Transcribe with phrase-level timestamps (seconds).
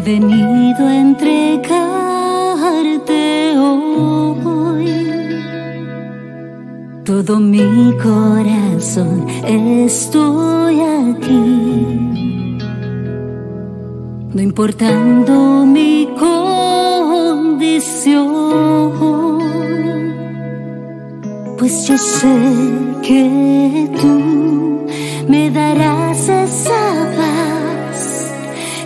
[0.00, 1.58] Venido a entregarte
[3.58, 4.86] hoy
[7.04, 9.26] todo mi corazón.
[9.44, 12.58] Estoy aquí,
[14.32, 17.60] no importando mi condición,
[21.58, 22.28] pues yo sé
[23.02, 24.86] que tú
[25.28, 27.59] me darás esa paz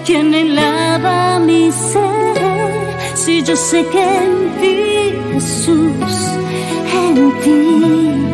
[0.04, 3.16] que anhelaba mi ser.
[3.16, 4.78] Si yo sé que en ti,
[5.32, 6.16] Jesús,
[7.02, 8.33] en ti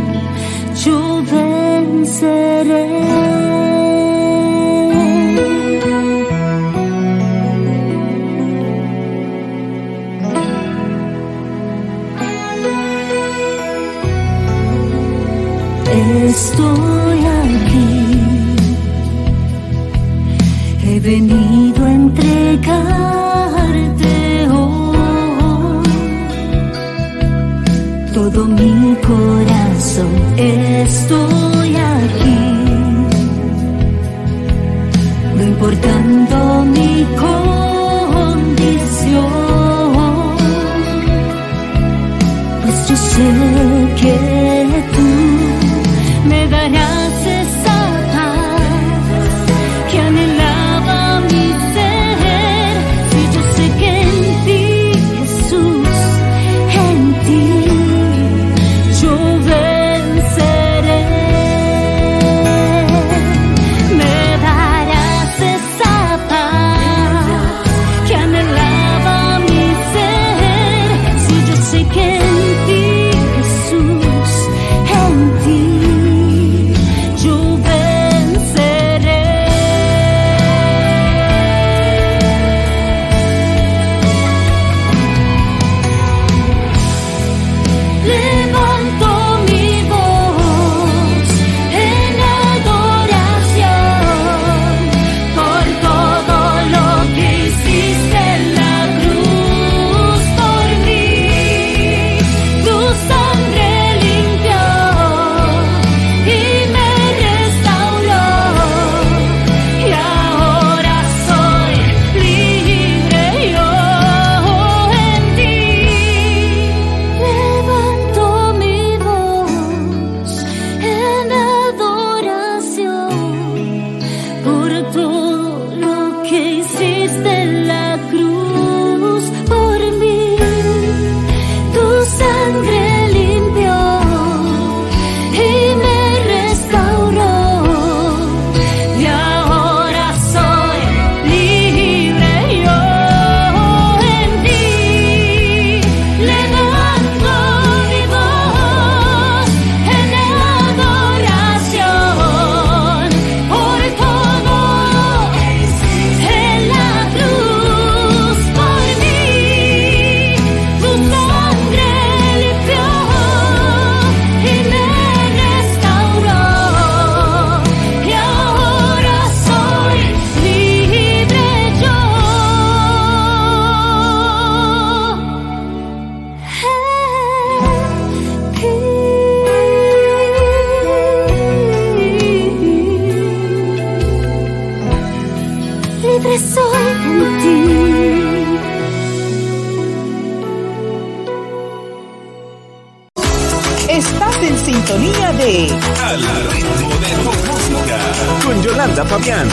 [196.20, 197.98] Ritmo de tu música
[198.44, 199.48] con Yolanda Fabián.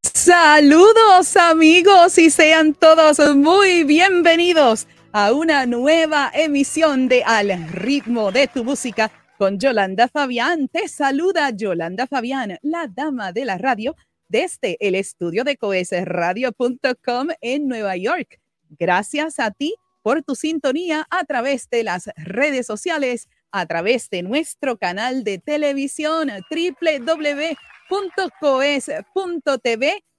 [0.00, 8.46] Saludos amigos y sean todos muy bienvenidos a una nueva emisión de Al ritmo de
[8.46, 10.68] tu música con Yolanda Fabián.
[10.68, 13.96] Te saluda Yolanda Fabián, la dama de la radio,
[14.28, 18.38] desde el estudio de coesradio.com en Nueva York.
[18.70, 24.24] Gracias a ti por tu sintonía a través de las redes sociales, a través de
[24.24, 27.54] nuestro canal de televisión www.coes.tv.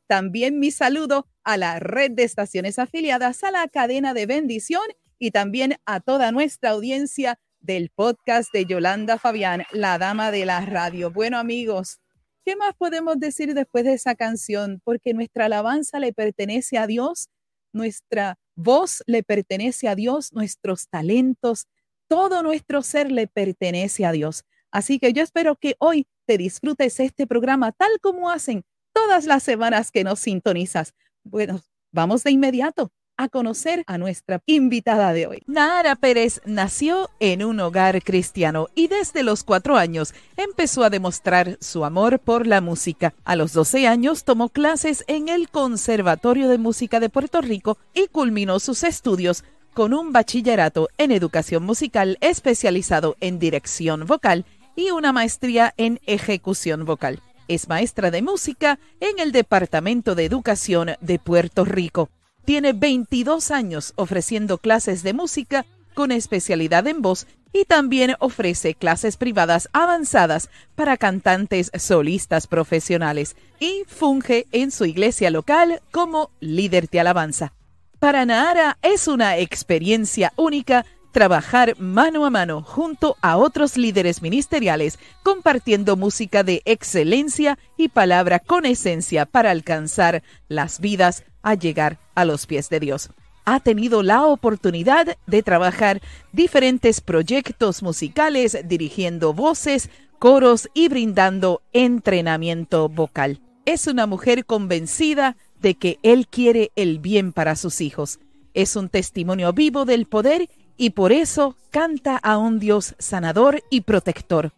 [0.08, 4.84] También mi saludo a la red de estaciones afiliadas a la cadena de bendición
[5.20, 10.62] y también a toda nuestra audiencia del podcast de Yolanda Fabián, la dama de la
[10.62, 11.12] radio.
[11.12, 12.00] Bueno amigos,
[12.46, 14.80] ¿qué más podemos decir después de esa canción?
[14.86, 17.28] Porque nuestra alabanza le pertenece a Dios,
[17.74, 21.68] nuestra voz le pertenece a Dios, nuestros talentos,
[22.08, 24.46] todo nuestro ser le pertenece a Dios.
[24.72, 28.64] Así que yo espero que hoy te disfrutes este programa tal como hacen
[28.94, 30.94] todas las semanas que nos sintonizas.
[31.24, 31.62] Bueno,
[31.92, 35.44] vamos de inmediato a conocer a nuestra invitada de hoy.
[35.48, 41.58] Nara Pérez nació en un hogar cristiano y desde los cuatro años empezó a demostrar
[41.62, 43.14] su amor por la música.
[43.24, 48.08] A los 12 años tomó clases en el Conservatorio de Música de Puerto Rico y
[48.08, 49.44] culminó sus estudios
[49.76, 54.46] con un bachillerato en educación musical especializado en dirección vocal
[54.76, 57.22] y una maestría en ejecución vocal.
[57.50, 62.10] Es maestra de música en el Departamento de Educación de Puerto Rico.
[62.46, 69.18] Tiene 22 años ofreciendo clases de música con especialidad en voz y también ofrece clases
[69.18, 77.02] privadas avanzadas para cantantes solistas profesionales y funge en su iglesia local como líder de
[77.02, 77.54] alabanza.
[78.00, 85.00] Para Nahara es una experiencia única trabajar mano a mano junto a otros líderes ministeriales,
[85.24, 92.26] compartiendo música de excelencia y palabra con esencia para alcanzar las vidas a llegar a
[92.26, 93.12] los pies de Dios.
[93.46, 96.02] Ha tenido la oportunidad de trabajar
[96.34, 99.90] diferentes proyectos musicales, dirigiendo voces,
[100.20, 103.40] coros y brindando entrenamiento vocal.
[103.64, 108.20] Es una mujer convencida de que Él quiere el bien para sus hijos.
[108.54, 110.48] Es un testimonio vivo del poder
[110.78, 114.52] y por eso canta a un Dios sanador y protector,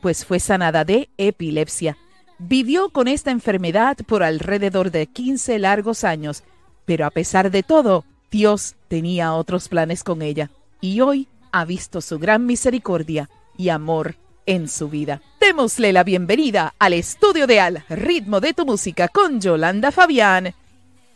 [0.00, 1.96] pues fue sanada de epilepsia.
[2.40, 6.42] Vivió con esta enfermedad por alrededor de 15 largos años,
[6.86, 10.50] pero a pesar de todo, Dios tenía otros planes con ella
[10.80, 14.16] y hoy ha visto su gran misericordia y amor
[14.48, 15.20] en su vida.
[15.40, 20.54] Démosle la bienvenida al estudio de Al ritmo de tu música con Yolanda Fabián,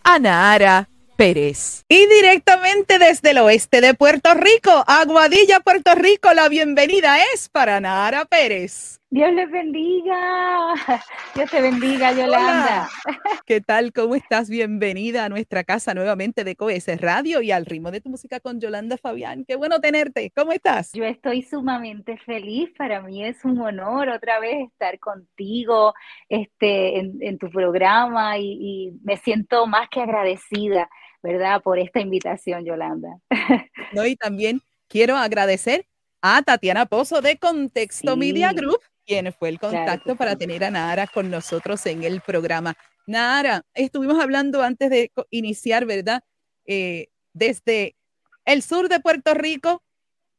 [0.05, 1.83] Ana Ara Pérez.
[1.89, 7.81] Y directamente desde el oeste de Puerto Rico, Aguadilla, Puerto Rico, la bienvenida es para
[7.81, 9.02] Nara Pérez.
[9.13, 10.73] Dios les bendiga.
[11.35, 12.89] Dios te bendiga, Yolanda.
[13.07, 13.21] Hola.
[13.45, 13.93] ¿Qué tal?
[13.93, 14.49] ¿Cómo estás?
[14.49, 18.59] Bienvenida a nuestra casa nuevamente de COES Radio y al ritmo de tu música con
[18.59, 19.45] Yolanda Fabián.
[19.45, 20.33] Qué bueno tenerte.
[20.35, 20.93] ¿Cómo estás?
[20.95, 22.71] Yo estoy sumamente feliz.
[22.79, 25.93] Para mí es un honor otra vez estar contigo
[26.31, 30.89] este, en, en tu programa y, y me siento más que agradecida,
[31.23, 31.61] ¿verdad?
[31.61, 33.11] Por esta invitación, Yolanda.
[33.93, 35.85] No, y también quiero agradecer
[36.23, 38.19] a Tatiana Pozo de Contexto Sí.
[38.19, 40.39] Media Group, quien fue el Claro contacto que para sí.
[40.39, 42.75] tener a Nara con nosotros en el programa.
[43.07, 46.23] Nara, estuvimos hablando antes de iniciar, ¿verdad?
[46.67, 47.97] Eh, desde
[48.45, 49.83] el sur de Puerto Rico,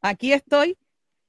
[0.02, 0.78] aquí estoy.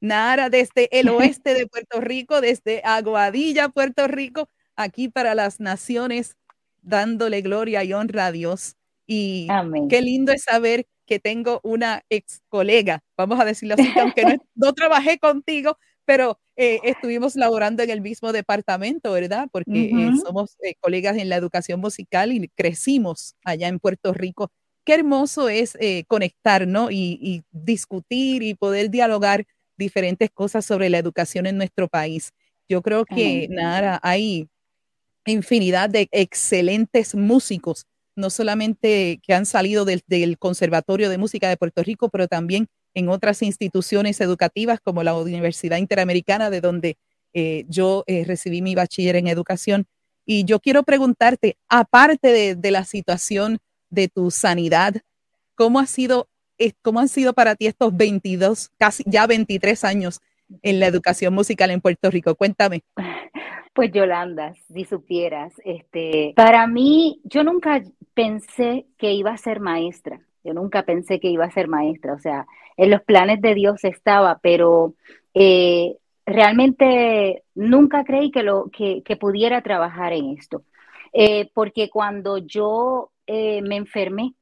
[0.01, 6.37] Nara, desde el oeste de Puerto Rico, desde Aguadilla, Puerto Rico, aquí para las naciones,
[6.83, 8.77] dándole gloria y honra a Dios.
[9.07, 9.89] Y Amén.
[9.89, 14.25] qué lindo es saber que tengo una ex colega, vamos a decirlo así, que aunque
[14.25, 19.49] no, no trabajé contigo, pero eh, estuvimos laborando en el mismo departamento, ¿verdad?
[19.53, 20.15] Porque eh, Ujú.
[20.15, 24.51] somos eh, colegas en la educación musical y crecimos allá en Puerto Rico.
[24.85, 26.91] Qué hermoso es eh, conectar, ¿no?
[26.91, 29.47] Y, y discutir y poder dialogar
[29.79, 32.33] diferentes cosas sobre la educación en nuestro país.
[32.69, 33.51] Yo creo que, Amén.
[33.51, 34.49] Nara, hay
[35.27, 41.57] infinidad de excelentes músicos no solamente que han salido del, del Conservatorio de Música de
[41.57, 46.97] Puerto Rico, pero también en otras instituciones educativas como la Universidad Interamericana, de donde
[47.33, 49.87] eh, yo eh, recibí mi bachiller en educación.
[50.25, 53.59] Y yo quiero preguntarte, aparte de, de la situación
[53.91, 54.95] de tu sanidad,
[55.55, 60.21] ¿cómo, ha sido, eh, ¿cómo han sido para ti estos 22, casi ya 23 años
[60.63, 62.35] en la educación musical en Puerto Rico?
[62.35, 62.83] Cuéntame.
[63.75, 67.83] Pues Yolanda, si supieras, este, para mí, yo nunca
[68.15, 70.21] pensé que iba a ser maestra.
[70.45, 72.15] Yo nunca pensé que iba a ser maestra.
[72.15, 72.47] O sea,
[72.77, 74.95] en los planes de Dios estaba, pero
[75.33, 75.97] eh,
[76.27, 80.63] realmente nunca creí que lo que, pudiera trabajar en esto.
[81.13, 84.35] Eh, porque cuando yo eh, me enfermé,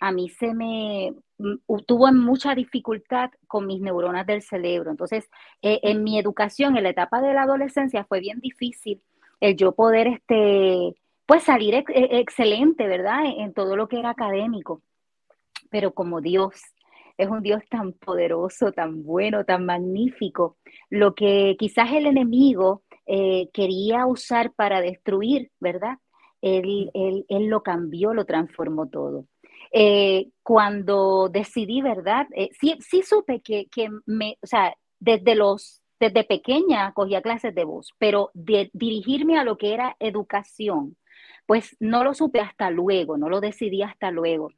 [0.00, 1.54] a mí se me mm,
[1.86, 4.90] tuvo mucha dificultad con mis neuronas del cerebro.
[4.90, 5.28] Entonces,
[5.62, 9.00] en mi educación, en la etapa de la adolescencia, fue bien difícil
[9.40, 10.94] el yo poder, este,
[11.26, 11.84] pues salir e-
[12.18, 13.20] excelente, ¿verdad?
[13.38, 14.82] En todo lo que era académico.
[15.70, 16.54] Pero como Dios
[17.16, 20.58] es un Dios tan poderoso, tan bueno, tan magnífico,
[20.90, 25.98] lo que quizás el enemigo eh, quería usar para destruir, ¿verdad?
[26.42, 29.26] Él, él, él lo cambió, lo transformó todo.
[29.72, 32.26] Eh, cuando decidí, ¿verdad?
[32.34, 37.54] Eh, sí, sí supe que, que me, o sea, desde los, desde pequeña cogía clases
[37.54, 40.96] de voz, pero de dirigirme a lo que era educación,
[41.46, 44.52] pues no lo supe hasta luego, no lo decidí hasta luego.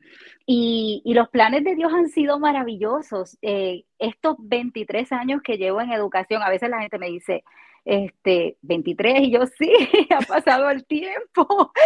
[0.47, 3.37] Y, y los planes de Dios han sido maravillosos.
[3.42, 7.45] Eh, estos 23 años que llevo en educación, a veces la gente me dice,
[7.85, 9.73] este, 23, y yo sí,
[10.11, 11.73] ha pasado el tiempo.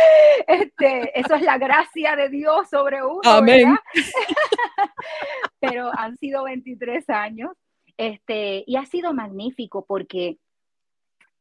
[0.49, 3.77] Este, eso es la gracia de Dios sobre uno, Amén.
[5.61, 7.53] Pero han sido 23 años,
[7.97, 10.39] este, y ha sido magnífico porque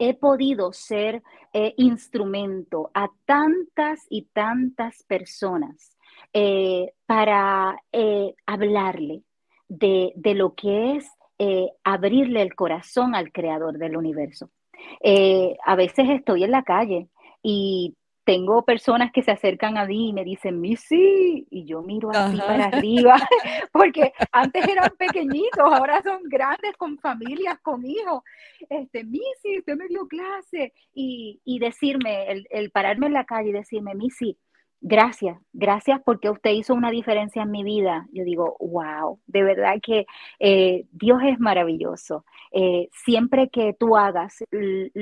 [0.01, 1.21] he podido ser
[1.53, 5.95] eh, instrumento a tantas y tantas personas
[6.33, 9.21] eh, para eh, hablarle
[9.67, 11.07] de, de lo que es
[11.83, 14.51] abrirle el corazón al creador del universo.
[15.65, 17.07] A veces estoy en la calle
[17.41, 17.95] y
[18.31, 22.37] tengo personas que se acercan a mí y me dicen, Missy, y yo miro así
[22.37, 22.47] Ajá.
[22.47, 23.17] para arriba,
[23.73, 28.23] porque antes eran pequeñitos, ahora son grandes con familias, con hijos.
[28.69, 30.71] Este, Missy, usted me dio clase.
[30.93, 34.37] Y, y decirme, el, el pararme en la calle y decirme, Missy,
[34.81, 38.07] gracias, gracias porque usted hizo una diferencia en mi vida.
[38.11, 40.05] Yo digo, wow, de verdad que
[40.39, 42.25] eh, Dios es maravilloso.
[42.51, 44.43] Eh, siempre que tú hagas,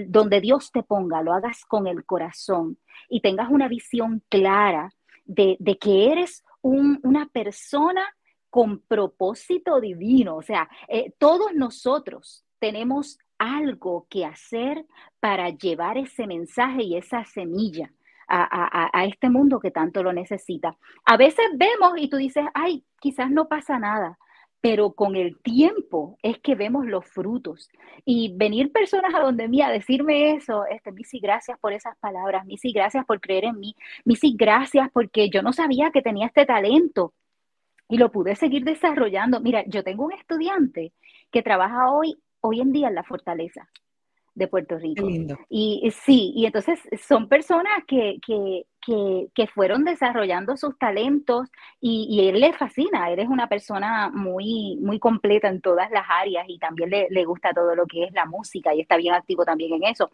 [0.08, 2.78] donde Dios te ponga, lo hagas con el corazón
[3.10, 4.92] y tengas una visión clara
[5.26, 8.02] de, que eres un- una persona
[8.50, 10.36] con propósito divino.
[10.36, 14.86] O sea, eh, todos nosotros tenemos algo que hacer
[15.20, 17.94] para llevar ese mensaje y esa semilla
[18.30, 20.78] a, este mundo que tanto lo necesita.
[21.06, 24.18] A veces vemos y tú dices, ay, quizás no pasa nada,
[24.62, 27.70] pero con el tiempo es que vemos los frutos.
[28.06, 32.46] Y venir personas a donde mí a decirme eso, este, Missy, gracias por esas palabras,
[32.46, 36.46] Missy, gracias por creer en mí, Missy, gracias porque yo no sabía que tenía este
[36.46, 37.14] talento
[37.88, 39.40] y lo pude seguir desarrollando.
[39.40, 40.94] Mira, yo tengo un estudiante
[41.32, 43.70] que trabaja hoy, hoy en día en la Fortaleza
[44.40, 45.06] de Puerto Rico.
[45.06, 45.38] lindo.
[45.50, 51.50] Y y sí, y entonces son personas que, que, que, que fueron desarrollando sus talentos
[51.80, 56.06] y, y él le fascina, él es una persona muy, muy completa en todas las
[56.10, 59.14] áreas y también le, le gusta todo lo que es la música y está bien
[59.14, 60.10] activo también en eso.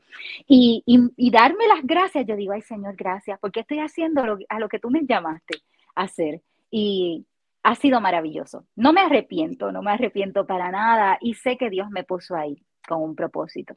[0.48, 4.38] Y, y, y darme las gracias, yo digo, ay Señor, gracias, porque estoy haciendo lo,
[4.50, 5.60] a lo que tú me llamaste
[5.96, 6.42] a hacer.
[6.72, 7.26] Y
[7.64, 8.66] ha sido maravilloso.
[8.76, 12.64] No me arrepiento, no me arrepiento para nada y sé que Dios me puso ahí
[12.88, 13.76] con un propósito.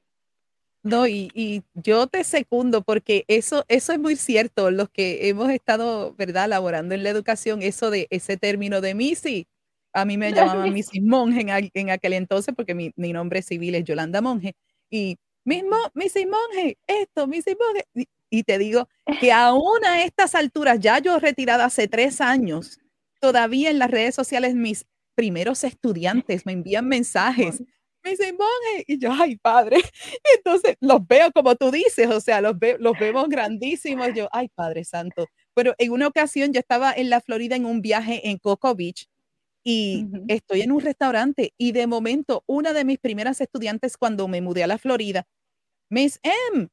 [0.84, 4.70] No, y, y yo te secundo porque eso, eso es muy cierto.
[4.70, 9.48] Los que hemos estado, ¿verdad?, laborando en la educación, eso de ese término de Missy,
[9.92, 13.74] a mí me llamaban Missy Monje en, en aquel entonces porque mi, mi nombre civil
[13.74, 14.54] es Yolanda Monje.
[14.90, 17.84] Y mismo, Missy Monje, esto, Missy Monje.
[17.94, 22.78] Y, y te digo que aún a estas alturas, ya yo retirada hace tres años,
[23.20, 27.62] todavía en las redes sociales mis primeros estudiantes me envían mensajes.
[28.08, 29.76] Me dicen, Monje, y yo, ay, padre.
[30.36, 34.08] Entonces los veo como tú dices, o sea, los, ve- los vemos grandísimos.
[34.14, 35.26] Yo, ay, Padre Santo.
[35.54, 39.06] Pero en una ocasión yo estaba en la Florida en un viaje en Cocoa Beach
[39.64, 44.40] y estoy en un restaurante y de momento una de mis primeras estudiantes cuando me
[44.40, 45.26] mudé a la Florida,
[45.90, 46.20] Miss
[46.54, 46.68] M,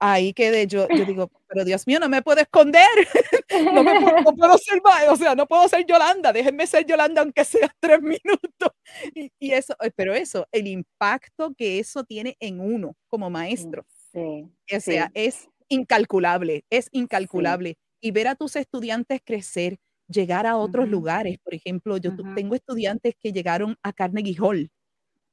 [0.00, 2.88] ahí quedé yo, yo digo, pero Dios mío, no me puedo esconder,
[3.74, 7.22] no, me puedo, no puedo ser, o sea, no puedo ser Yolanda, déjenme ser Yolanda
[7.22, 8.70] aunque sea tres minutos.
[9.14, 13.84] Y, y eso, eh, pero eso, el impacto que eso tiene en uno como maestro,
[14.12, 14.18] Sí,
[14.76, 15.12] o sea, sí.
[15.14, 17.76] es incalculable, es incalculable.
[18.00, 19.76] Y ver a tus estudiantes crecer,
[20.08, 20.92] llegar a otros Ujú.
[20.92, 22.34] lugares, por ejemplo, yo tu- Ujú.
[22.34, 24.70] tengo estudiantes que llegaron a Carnegie Hall,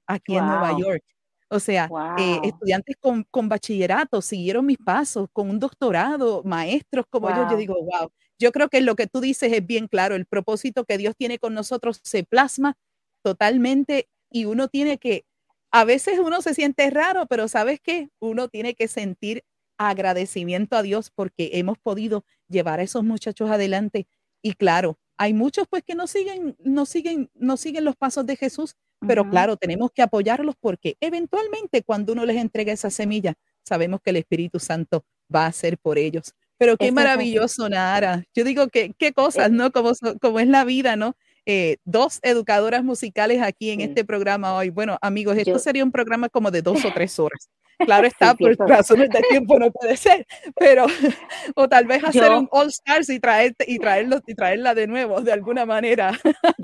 [0.08, 0.80] aquí en Nueva Wow.
[0.82, 1.04] York.
[1.50, 2.44] O sea, eh, Wow.
[2.44, 7.58] estudiantes con, con bachillerato siguieron mis pasos, con un doctorado, maestros como yo, yo Wow.
[7.58, 10.98] digo, wow, yo creo que lo que tú dices es bien claro, el propósito que
[10.98, 12.78] Dios tiene con nosotros se plasma
[13.24, 15.26] totalmente y uno tiene que,
[15.72, 18.10] a veces uno se siente raro, pero ¿sabes qué?
[18.20, 19.44] Uno tiene que sentir
[19.78, 24.08] agradecimiento a Dios porque hemos podido llevar a esos muchachos adelante
[24.42, 28.36] y claro, hay muchos pues que no siguen, no siguen, no siguen los pasos de
[28.36, 28.76] Jesús,
[29.08, 34.10] pero claro, tenemos que apoyarlos porque eventualmente cuando uno les entrega esa semilla, sabemos que
[34.12, 36.34] el Espíritu Santo va a hacer por ellos.
[36.58, 38.24] Pero qué maravilloso, Nara.
[38.34, 39.72] Yo digo que qué cosas, Eh, ¿no?
[39.72, 39.92] Como,
[40.22, 41.16] como es la vida, ¿no?
[41.46, 43.86] Eh, dos educadoras musicales aquí en Sí.
[43.86, 44.70] este programa hoy.
[44.72, 47.50] Bueno, amigos, esto Yo- sería un programa como de dos o tres horas.
[47.78, 50.26] Claro está, Sí, por razones de tiempo no puede ser,
[50.56, 50.86] pero
[51.56, 54.88] o tal vez hacer Yo- un All Stars y traerte y traerlo y traerla de
[54.88, 56.14] nuevo de alguna manera.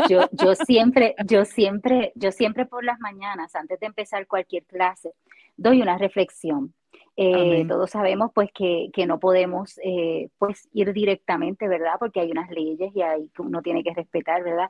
[0.10, 5.12] Yo, yo siempre, yo siempre, yo siempre por las mañanas, antes de empezar cualquier clase,
[5.58, 6.74] doy una reflexión.
[7.18, 11.96] Eh, todos sabemos pues que, que no podemos eh, pues ir directamente, ¿verdad?
[12.00, 14.70] Porque hay unas leyes y hay que uno tiene que respetar, ¿verdad?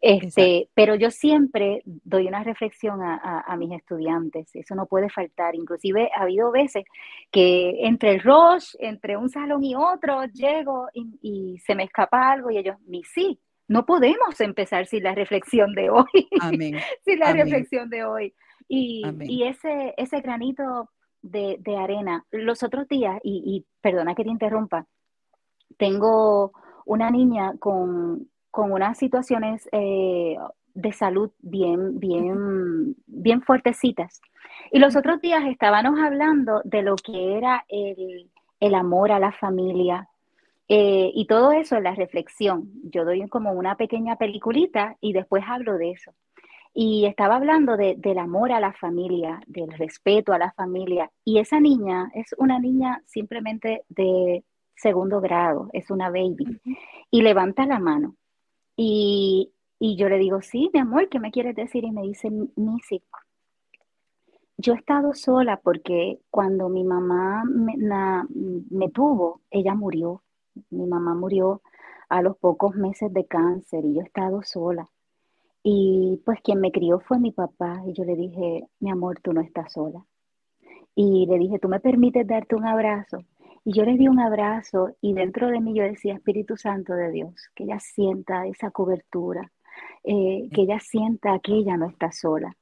[0.00, 5.08] Este, pero yo siempre doy una reflexión a, a- a mis estudiantes, eso no puede
[5.10, 5.54] faltar.
[5.54, 6.84] Inclusive ha habido veces
[7.30, 12.30] que entre el rush, entre un salón y otro, llego y, y se me escapa
[12.30, 16.76] algo y ellos, mi sí, no podemos empezar sin la reflexión de hoy, Amén.
[17.04, 17.44] sin la Amén.
[17.44, 18.34] reflexión de hoy.
[18.68, 20.90] Y, y ese, ese granito
[21.30, 24.86] de, de arena, los otros días, y, y perdona que te interrumpa,
[25.76, 26.52] tengo
[26.86, 30.36] una niña con, con unas situaciones eh,
[30.74, 34.20] de salud bien, bien, bien fuertecitas.
[34.72, 38.30] Y los otros días estábamos hablando de lo que era el,
[38.60, 40.08] el amor a la familia,
[40.70, 42.70] eh, y todo eso en la reflexión.
[42.84, 46.12] Yo doy como una pequeña peliculita y después hablo de eso.
[46.80, 51.10] Y estaba hablando de- del amor a la familia, del respeto a la familia.
[51.24, 54.44] Y esa niña es una niña simplemente de
[54.76, 56.60] segundo grado, es una baby.
[57.10, 58.14] Y levanta la mano.
[58.76, 61.82] Y, y yo le digo, sí, mi amor, ¿qué me quieres decir?
[61.82, 63.02] Y me dice, Missy,
[64.56, 68.26] yo he estado sola porque cuando mi mamá me, na-
[68.70, 70.22] me tuvo, ella murió.
[70.70, 71.60] Mi mamá murió
[72.08, 74.88] a los pocos meses de cáncer y yo he estado sola.
[75.70, 79.34] Y pues quien me crió fue mi papá y yo le dije, mi amor, tú
[79.34, 80.02] no estás sola.
[80.94, 83.18] Y le dije, ¿tú me permites darte un abrazo?
[83.66, 87.10] Y yo le di un abrazo y dentro de mí yo decía, Espíritu Santo de
[87.10, 89.52] Dios, que ella sienta esa cobertura,
[90.04, 92.56] eh, que ella sienta que ella no está sola.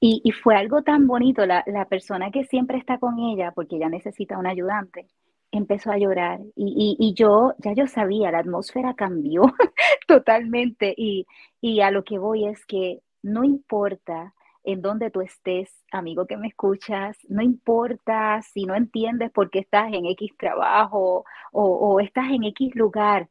[0.00, 3.76] Y, y fue algo tan bonito, la, la persona que siempre está con ella, porque
[3.76, 5.06] ella necesita un ayudante,
[5.52, 6.40] empezó a llorar.
[6.56, 9.42] Y, y, yo, ya yo sabía, la atmósfera cambió
[10.06, 10.94] totalmente.
[10.96, 11.26] Y,
[11.60, 14.34] y a lo que voy es que no importa
[14.64, 19.60] en dónde tú estés, amigo que me escuchas, no importa si no entiendes por qué
[19.60, 23.28] estás en X trabajo o, o estás en X lugar,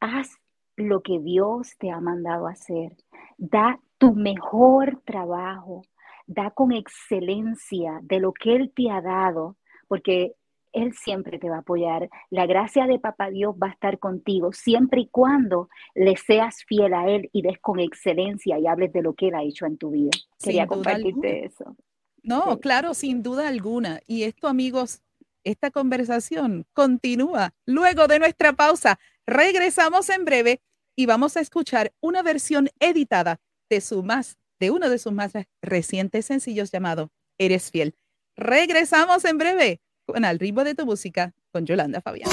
[0.00, 0.38] haz
[0.76, 2.96] lo que Dios te ha mandado hacer.
[3.36, 5.82] Da tu mejor trabajo,
[6.26, 9.56] da con excelencia de lo que Él te ha dado,
[9.88, 10.34] porque
[10.72, 12.08] Él siempre te va a apoyar.
[12.30, 16.94] La gracia de Papá Dios va a estar contigo siempre y cuando le seas fiel
[16.94, 19.76] a Él y des con excelencia y hables de lo que Él ha hecho en
[19.78, 20.10] tu vida.
[20.42, 21.76] Quería Sin compartirte eso.
[22.22, 22.60] No, Sí.
[22.60, 24.00] claro, sin duda alguna.
[24.06, 25.02] Y esto, amigos,
[25.44, 28.98] esta conversación continúa luego de nuestra pausa.
[29.26, 30.60] Regresamos en breve
[30.96, 35.32] y vamos a escuchar una versión editada de su más, de uno de sus más
[35.62, 37.94] recientes sencillos llamado Eres fiel.
[38.36, 39.80] Regresamos en breve
[40.12, 42.28] con Al ritmo de tu música con Yolanda Fabián.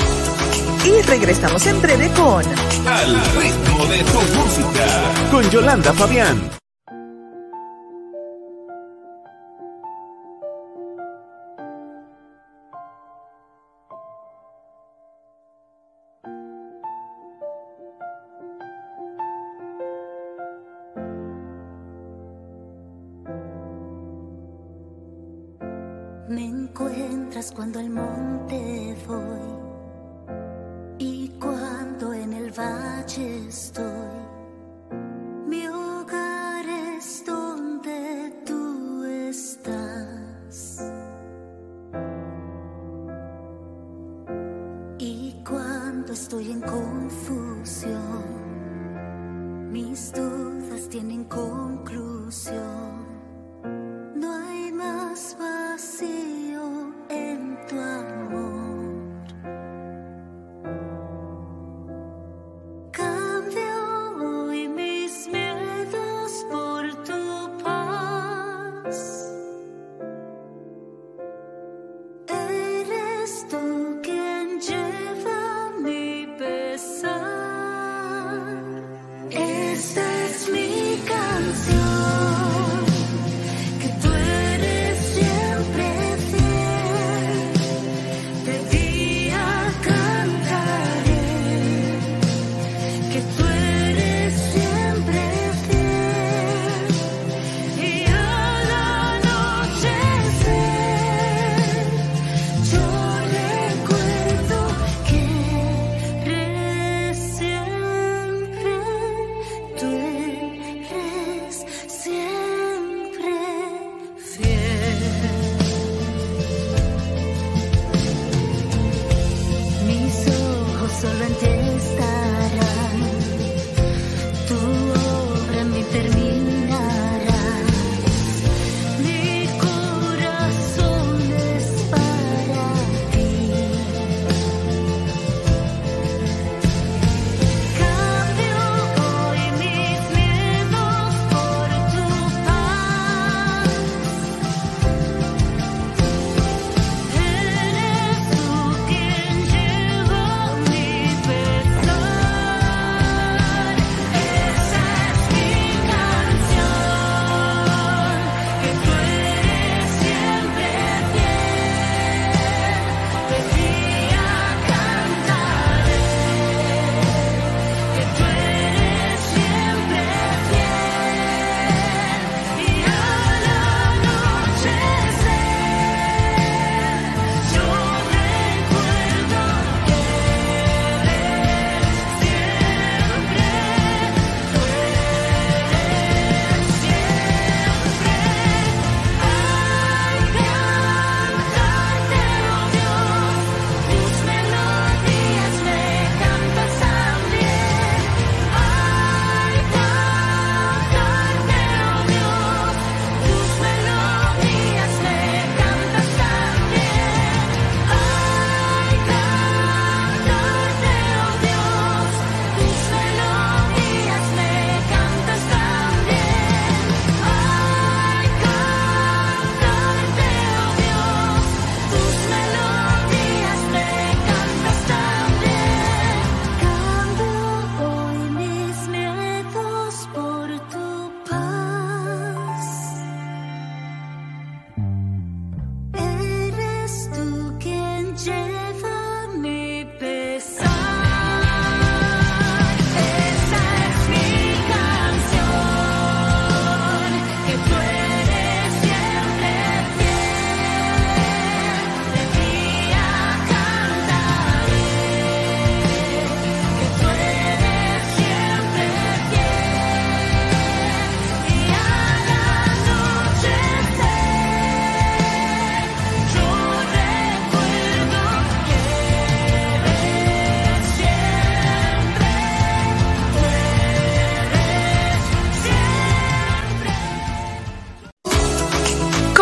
[0.85, 2.43] Y regresamos en breve con
[2.87, 4.85] Al ritmo de tu música.
[5.31, 6.66] Con Yolanda Fabián.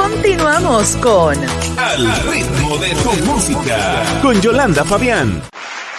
[0.10, 1.36] Regresamos con
[1.78, 4.04] Al ritmo de tu música.
[4.22, 5.42] Con Yolanda Fabián.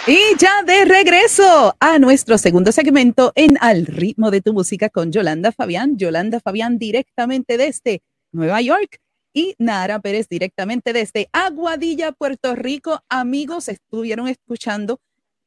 [0.05, 5.11] Y ya de regreso a nuestro segundo segmento en Al ritmo de tu música con
[5.11, 5.97] Yolanda Fabián.
[5.97, 8.99] Yolanda Fabián directamente desde Nueva York
[9.33, 13.01] y Nara Pérez directamente desde Aguadilla, Puerto Rico.
[13.09, 14.99] Amigos, estuvieron escuchando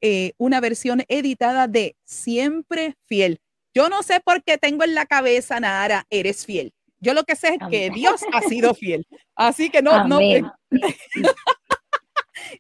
[0.03, 3.41] eh, una versión editada de Siempre Fiel.
[3.75, 6.73] Yo no sé por qué tengo en la cabeza, Nara, eres fiel.
[7.01, 7.93] Yo lo que sé es que Amén.
[7.95, 9.07] Dios ha sido fiel.
[9.35, 10.17] Así que no, no.
[10.17, 10.51] Amén.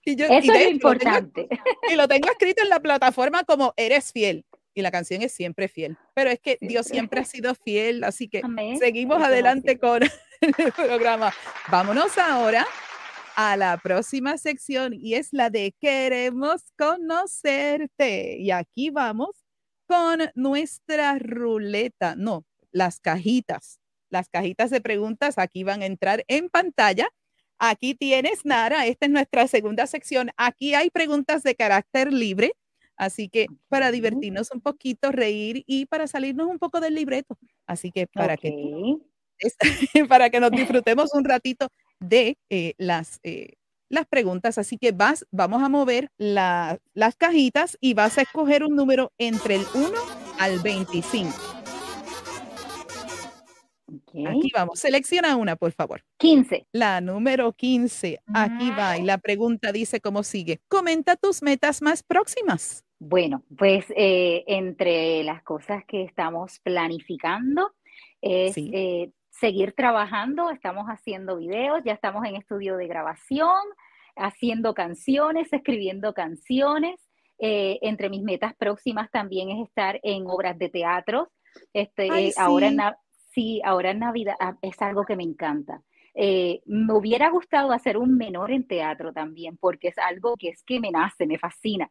[0.05, 1.48] y yo- y Eso de es hecho, lo tengo- importante.
[1.90, 4.44] y lo tengo escrito en la plataforma como eres fiel.
[4.72, 5.98] Y la canción es siempre fiel.
[6.14, 8.79] Pero es que Dios siempre ha sido fiel, así que Amén.
[8.79, 10.03] seguimos Eso adelante con
[10.40, 11.35] el programa.
[11.70, 12.64] Vámonos ahora
[13.35, 18.37] a la próxima sección y es la de queremos conocerte.
[18.38, 19.44] Y aquí vamos
[19.87, 23.79] con nuestra ruleta, no, las cajitas.
[24.11, 27.09] Las cajitas de preguntas aquí van a entrar en pantalla.
[27.59, 30.31] Aquí tienes, Nara, esta es nuestra segunda sección.
[30.37, 32.53] Aquí hay preguntas de carácter libre,
[32.96, 37.38] así que para divertirnos un poquito, reír y para salirnos un poco del libreto.
[37.66, 38.49] Así que para que
[40.09, 41.68] para que nos disfrutemos un ratito
[41.99, 43.55] de eh, las, eh,
[43.88, 44.59] las preguntas.
[44.59, 49.12] Así que vas, vamos a mover la- las cajitas y vas a escoger un número
[49.18, 49.92] entre el 1
[50.38, 51.31] al 25.
[54.29, 54.79] Aquí vamos.
[54.79, 56.03] Selecciona una, por favor.
[56.18, 56.66] 15.
[56.72, 58.20] La número 15.
[58.35, 58.98] Aquí va.
[58.98, 60.61] Y la pregunta dice cómo sigue.
[60.68, 62.85] Comenta tus metas más próximas.
[62.98, 67.72] Bueno, pues eh, entre las cosas que estamos planificando
[68.20, 68.70] es Sí.
[68.74, 73.55] eh, seguir trabajando, estamos haciendo videos, ya estamos en estudio de grabación,
[74.16, 77.00] haciendo canciones, escribiendo canciones.
[77.38, 81.33] Eh, entre mis metas próximas también es estar en obras de teatro.
[81.72, 82.76] Este, Ay, eh, ahora en
[83.32, 83.60] sí.
[83.64, 85.82] Ahora en Navidad ah, es algo que me encanta.
[86.14, 90.62] Eh, me hubiera gustado hacer un menor en teatro también, porque es algo que es
[90.64, 91.90] que me nace, me fascina.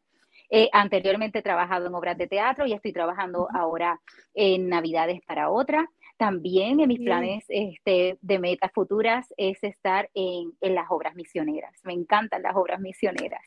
[0.50, 4.00] Eh, anteriormente he trabajado en obras de teatro y estoy trabajando ahora
[4.34, 5.90] en Navidades para otra.
[6.18, 11.74] También en mis planes este, de metas futuras es estar en, en las obras misioneras.
[11.84, 13.42] Me encantan las obras misioneras.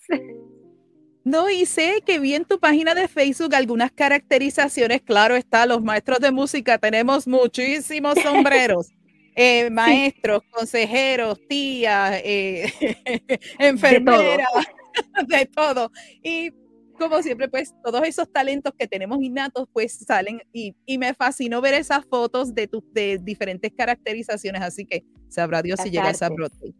[1.24, 5.02] No, y sé que vi en tu página de Facebook algunas caracterizaciones.
[5.02, 8.88] Claro está, los maestros de música tenemos muchísimos sombreros.
[9.34, 12.70] Eh, maestros, consejeros, tías, eh,
[13.58, 14.48] enfermeras,
[15.28, 15.90] de todo.
[16.22, 16.50] Y
[16.98, 21.60] como siempre, pues todos esos talentos que tenemos innatos, pues salen y, y me fascinó
[21.60, 24.60] ver esas fotos de, tus de diferentes caracterizaciones.
[24.60, 26.28] Así que sabrá Dios si Las llegas a.
[26.28, 26.74] Broadway.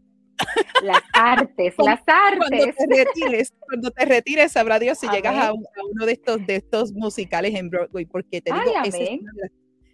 [0.83, 2.75] Las artes, las Cuando artes.
[2.75, 5.59] te retires, cuando te retires, sabrá Dios si llegas a, Amén.
[5.61, 9.19] un- a uno de estos, de estos musicales en Broadway, porque te Ay, digo,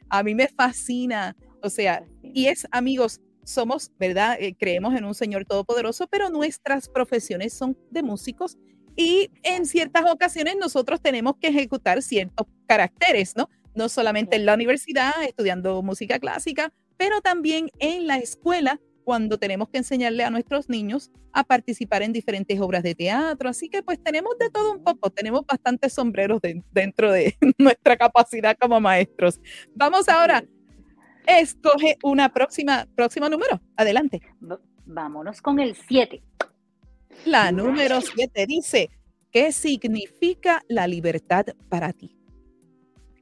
[0.10, 4.38] a mí me fascina, o sea, y es, amigos, somos, ¿verdad?
[4.40, 8.58] Eh, creemos en un Señor Todopoderoso, pero nuestras profesiones son de músicos
[8.96, 13.50] y en ciertas ocasiones nosotros tenemos que ejecutar ciertos caracteres, ¿no?
[13.76, 19.70] No solamente en la universidad estudiando música clásica, pero también en la escuela cuando tenemos
[19.70, 23.50] que enseñarle a nuestros niños a participar en diferentes obras de teatro.
[23.50, 27.98] Así que pues tenemos de todo un poco, tenemos bastantes sombreros de- dentro de nuestra
[27.98, 29.42] capacidad como maestros.
[29.74, 30.44] Vamos ahora,
[31.26, 33.60] escoge una próxima, próximo número.
[33.76, 34.22] Adelante.
[34.86, 36.22] Vámonos con el 7.
[37.26, 38.92] La número 7 dice,
[39.32, 42.16] ¿qué significa la libertad para ti?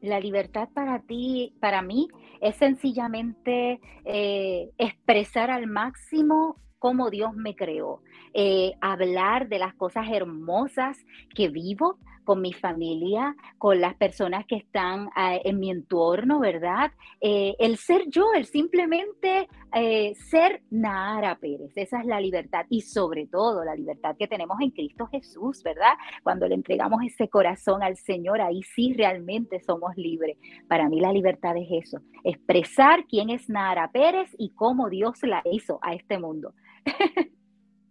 [0.02, 2.10] La libertad para ti, para mí,
[2.42, 8.02] es sencillamente eh, expresar al máximo cómo Dios me creó,
[8.34, 10.98] eh, hablar de las cosas hermosas
[11.36, 11.98] que vivo
[12.28, 16.92] con mi familia, con las personas que están ah, en mi entorno, ¿verdad?
[17.22, 22.82] Eh, el ser yo, el simplemente eh, ser Nara Pérez, esa es la libertad y
[22.82, 25.94] sobre todo la libertad que tenemos en Cristo Jesús, ¿verdad?
[26.22, 30.38] Cuando le entregamos ese corazón al Señor, ahí sí realmente somos libres.
[30.68, 35.42] Para mí la libertad es eso, expresar quién es Nara Pérez y cómo Dios la
[35.50, 36.54] hizo a este mundo.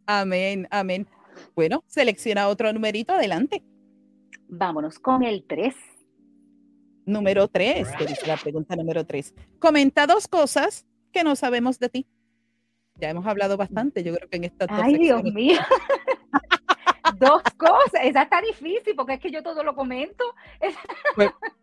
[0.06, 1.06] Amén, amén.
[1.54, 3.62] Bueno, selecciona otro numerito, adelante.
[4.48, 5.74] Vámonos con el 3.
[7.04, 9.34] Número 3, que dice la pregunta número 3.
[9.58, 12.06] Comenta dos cosas que no sabemos de ti.
[12.96, 15.34] Ya hemos hablado bastante, yo creo que en estas dos Ay, Dios secciones.
[15.34, 15.58] mío.
[17.20, 20.24] Dos cosas, esa está difícil porque es que yo todo lo comento.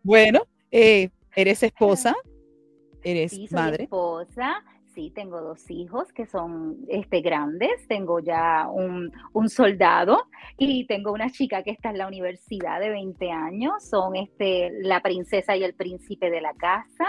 [0.02, 2.16] Bueno, eh, eres esposa,
[3.04, 3.84] eres Sí, soy madre.
[3.84, 10.86] esposa, sí, tengo dos hijos que son este, grandes, tengo ya un, un soldado y
[10.86, 15.56] tengo una chica que está en la universidad de 20 años, son este, la princesa
[15.56, 17.06] y el príncipe de la casa.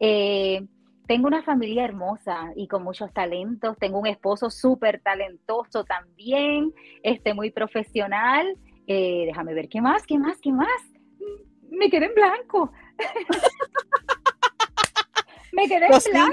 [0.00, 0.66] Eh,
[1.06, 3.78] tengo una familia hermosa y con muchos talentos.
[3.78, 8.46] Tengo un esposo súper talentoso también, este, muy profesional.
[8.86, 10.06] Eh, déjame ver, ¿qué más?
[10.06, 10.38] ¿Qué más?
[10.40, 10.68] ¿Qué más?
[11.18, 12.72] Mm, Me quedé en blanco.
[15.60, 16.28] Me quedé ¿Cocinas?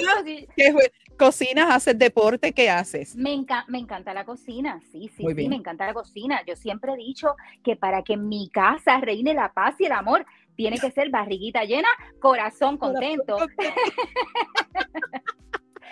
[0.55, 0.73] ¿Qué
[1.17, 1.73] ¿Cocinas?
[1.73, 2.53] ¿Haces deporte?
[2.53, 3.15] ¿Qué haces?
[3.15, 5.49] Me, enca- me encanta la cocina, sí, sí, Muy sí, bien.
[5.49, 6.41] me encanta la cocina.
[6.45, 9.93] Yo siempre he dicho que para que en mi casa reine la paz y el
[9.93, 11.87] amor, tiene que ser barriguita llena,
[12.19, 13.37] corazón contento.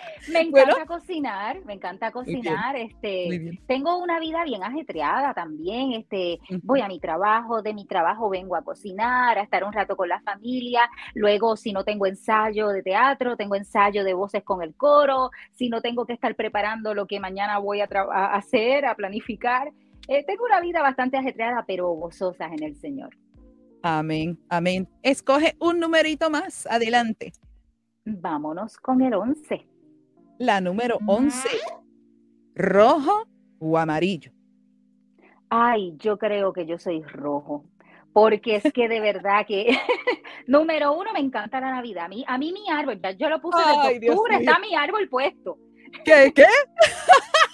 [0.32, 0.86] Me encanta Bueno.
[0.86, 6.88] cocinar, me encanta bien, cocinar, este, tengo una vida bien ajetreada también, este, voy a
[6.88, 10.88] mi trabajo, de mi trabajo vengo a cocinar, a estar un rato con la familia,
[11.14, 15.68] luego si no tengo ensayo de teatro, tengo ensayo de voces con el coro, si
[15.68, 17.88] no tengo que estar preparando lo que mañana voy a,
[18.32, 19.72] hacer, a planificar.
[20.08, 23.10] Eh, tengo una vida bastante ajetreada, pero gozosa en el Señor.
[23.82, 24.88] Amén, amén.
[25.02, 26.66] Escoge un numerito más.
[26.66, 27.32] Adelante.
[28.06, 29.66] Vámonos con el 11.
[30.38, 31.48] La número 11.
[32.56, 33.28] ¿Rojo
[33.60, 34.32] o amarillo?
[35.48, 37.64] Ay, yo creo que yo soy rojo,
[38.12, 39.68] porque es que de verdad que,
[40.48, 42.06] número uno, me encanta la Navidad.
[42.06, 44.74] A mí, a mí mi árbol, ya yo lo puse Ay, desde octubre, está mi
[44.74, 45.58] árbol puesto.
[46.04, 46.32] ¿Qué?
[46.34, 46.46] ¿Qué?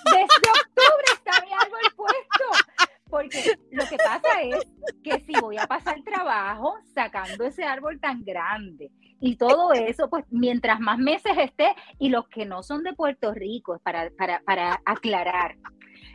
[0.05, 2.89] Desde octubre está mi árbol puesto.
[3.11, 8.25] Porque lo que pasa es que si voy a pasar trabajo sacando ese árbol tan
[8.25, 8.91] grande
[9.21, 13.33] y todo eso, pues mientras más meses esté, y los que no son de Puerto
[13.35, 15.57] Rico, para, para, para aclarar,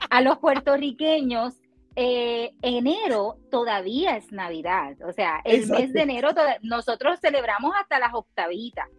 [0.10, 1.62] a los puertorriqueños,
[1.96, 4.98] eh, enero todavía es Navidad.
[5.08, 8.90] O sea, el mes de enero toda- nosotros celebramos hasta las octavitas,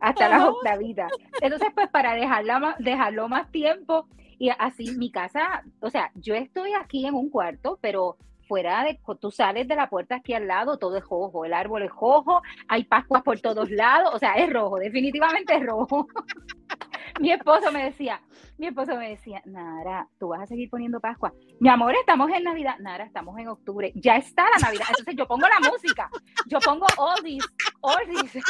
[0.00, 1.12] hasta las octavitas.
[1.42, 6.72] Entonces, pues para dejarla dejarlo más tiempo, y así mi casa, o sea, yo estoy
[6.74, 10.78] aquí en un cuarto, pero fuera de, tú sales de la puerta aquí al lado,
[10.78, 14.52] todo es rojo, el árbol es rojo, hay pascuas por todos lados, o sea, es
[14.52, 16.06] rojo, definitivamente es rojo.
[17.20, 18.20] mi esposo me decía,
[18.58, 21.32] mi esposo me decía, Nara, tú vas a seguir poniendo Pascua.
[21.60, 22.78] Mi amor, estamos en Navidad.
[22.78, 23.92] Nara, estamos en octubre.
[23.94, 24.86] Ya está la Navidad.
[24.88, 26.08] Entonces yo pongo la música.
[26.46, 27.44] Yo pongo oldies,
[27.80, 28.32] oldies.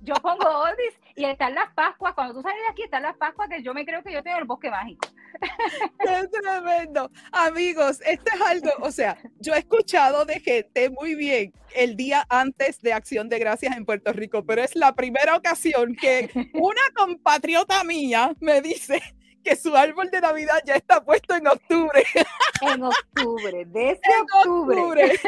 [0.00, 2.14] Yo pongo oldies y están las Pascuas.
[2.14, 4.32] Cuando tú sales de aquí, están las Pascuas que yo me creo que yo estoy
[4.32, 5.08] en el bosque mágico.
[5.98, 7.10] ¡Qué tremendo!
[7.32, 12.26] Amigos, esto es algo, o sea, yo he escuchado de gente muy bien el día
[12.28, 16.80] antes de Acción de Gracias en Puerto Rico, pero es la primera ocasión que una
[16.96, 19.02] compatriota mía me dice
[19.44, 22.04] que su árbol de Navidad ya está puesto en octubre.
[22.60, 24.80] En octubre, desde En octubre.
[24.80, 25.20] octubre.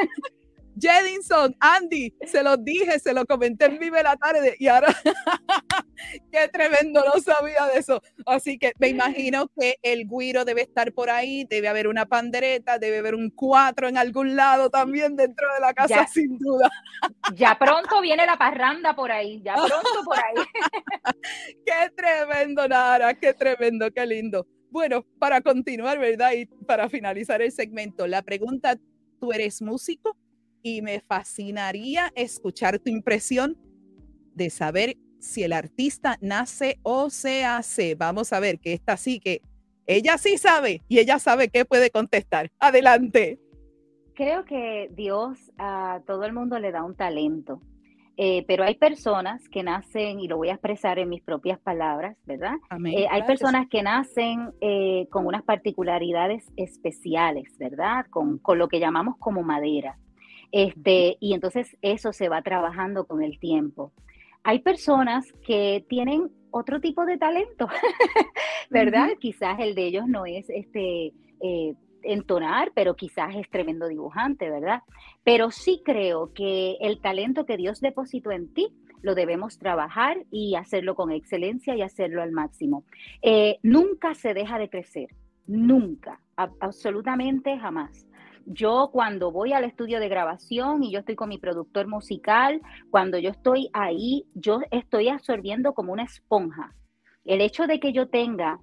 [0.79, 4.89] Jedinson, Andy, se los dije, se lo comenté en Vive la Tarde y ahora,
[6.33, 8.01] qué tremendo, no sabía de eso.
[8.27, 12.79] Así que me imagino que el guiro debe estar por ahí, debe haber una pandereta,
[12.79, 16.07] debe haber un cuatro en algún lado también dentro de la casa, Ya.
[16.07, 16.71] sin duda.
[17.35, 20.35] Ya pronto viene la parranda por ahí, ya pronto por ahí.
[21.67, 24.47] Qué tremendo, Nara, qué tremendo, qué lindo.
[24.71, 26.33] Bueno, para continuar, ¿verdad?
[26.33, 28.77] Y para finalizar el segmento, la pregunta,
[29.21, 30.17] ¿tú eres músico?
[30.63, 33.57] Y me fascinaría escuchar tu impresión
[34.35, 37.95] de saber si el artista nace o se hace.
[37.95, 39.43] Vamos a ver que esta sí que
[39.87, 42.51] ella sí sabe y ella sabe qué puede contestar.
[42.59, 43.41] Adelante.
[44.15, 47.61] Creo que Dios a todo el mundo le da un talento,
[48.17, 52.19] eh, pero hay personas que nacen, y lo voy a expresar en mis propias palabras,
[52.27, 52.53] ¿verdad?
[52.69, 52.99] Amén.
[52.99, 58.05] Eh, hay personas que nacen eh, con unas particularidades especiales, ¿verdad?
[58.11, 59.99] Con, con lo que llamamos como madera.
[60.53, 63.93] Este, y entonces eso se va trabajando con el tiempo.
[64.43, 67.69] Hay personas que tienen otro tipo de talento,
[68.71, 69.11] ¿verdad?
[69.21, 74.83] Quizás el de ellos no es este, eh, entonar, pero quizás es tremendo dibujante, ¿verdad?
[75.25, 78.69] Pero sí creo que el talento que Dios depositó en ti
[79.03, 82.85] lo debemos trabajar y hacerlo con excelencia y hacerlo al máximo.
[83.23, 85.09] Eh, nunca se deja de crecer,
[85.47, 88.07] nunca, a- absolutamente jamás.
[88.53, 92.61] Yo cuando voy al estudio de grabación y yo estoy con mi productor musical,
[92.91, 96.75] cuando yo estoy ahí, yo estoy absorbiendo como una esponja.
[97.25, 98.59] El hecho de que yo tenga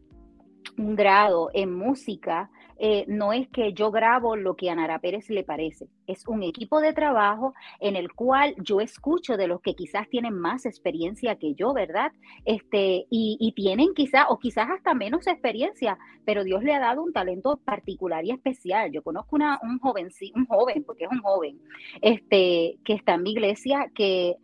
[0.78, 5.30] un grado en música eh, no es que yo grabo lo que a Nara Pérez
[5.30, 9.76] le parece, es un equipo de trabajo en el cual yo escucho de los que
[9.76, 12.12] quizás tienen más experiencia que yo, ¿verdad?
[12.46, 17.04] Este, y, y tienen quizás, o quizás hasta menos experiencia, pero Dios le ha dado
[17.04, 18.92] un talento particular y especial.
[18.92, 21.60] Yo conozco una, un joven, un joven, porque es un joven,
[22.02, 24.36] este, que está en mi iglesia, que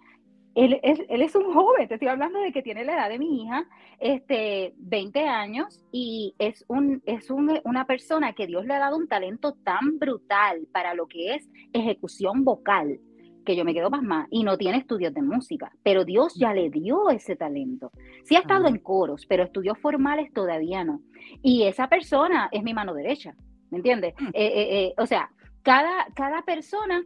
[0.56, 3.20] él es, él es un joven, te estoy hablando de que tiene la edad de
[3.20, 3.66] mi hija,
[4.00, 8.98] este, 20 años, y es, un, es un- una persona que Dios le ha dado
[8.98, 13.00] un talento tan brutal para lo que es ejecución vocal,
[13.46, 16.70] que yo me quedo más y no tiene estudios de música, pero Dios ya le
[16.70, 17.92] dio ese talento.
[18.24, 21.02] Sí ha estado en coros, pero estudios formales todavía no.
[21.42, 23.36] Y esa persona es mi mano derecha,
[23.70, 24.14] ¿me entiendes?
[24.20, 24.28] Mm.
[24.28, 25.30] Eh, eh, eh, o sea,
[25.62, 27.04] cada, cada persona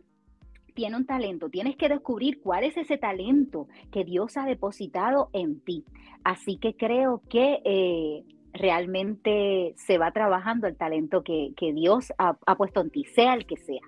[0.77, 5.59] tiene un talento, tienes que descubrir cuál es ese talento que Dios ha depositado en
[5.59, 5.83] ti.
[6.23, 12.55] Así que creo que eh, realmente se va trabajando el talento que, Dios ha, ha
[12.57, 13.81] puesto en ti, sea el que sea.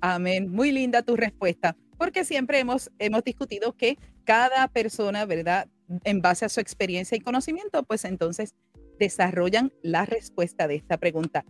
[0.00, 0.50] Amén.
[0.50, 5.68] Muy linda tu respuesta, porque siempre hemos, hemos discutido que cada persona, ¿verdad?
[6.04, 8.54] En base a su experiencia y conocimiento, pues entonces
[8.98, 11.44] desarrollan la respuesta de esta pregunta.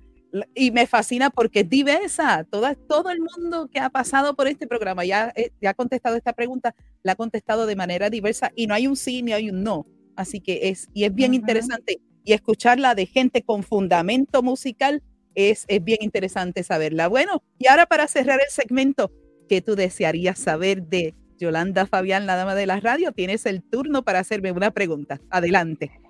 [0.54, 2.46] Y me fascina porque es diversa.
[2.50, 6.16] Toda, todo el mundo que ha pasado por este programa ya, eh, ya ha contestado
[6.16, 9.50] esta pregunta, la ha contestado de manera diversa y no hay un sí ni hay
[9.50, 9.86] un no.
[10.16, 12.00] Así que es, y es bien interesante.
[12.24, 15.02] Y escucharla de gente con fundamento musical
[15.34, 17.08] es, es bien interesante saberla.
[17.08, 19.10] Bueno, y ahora para cerrar el segmento,
[19.48, 23.12] ¿qué tú desearías saber de Yolanda Fabián, la dama de la radio?
[23.12, 25.20] Tienes el turno para hacerme una pregunta.
[25.30, 26.01] Adelante.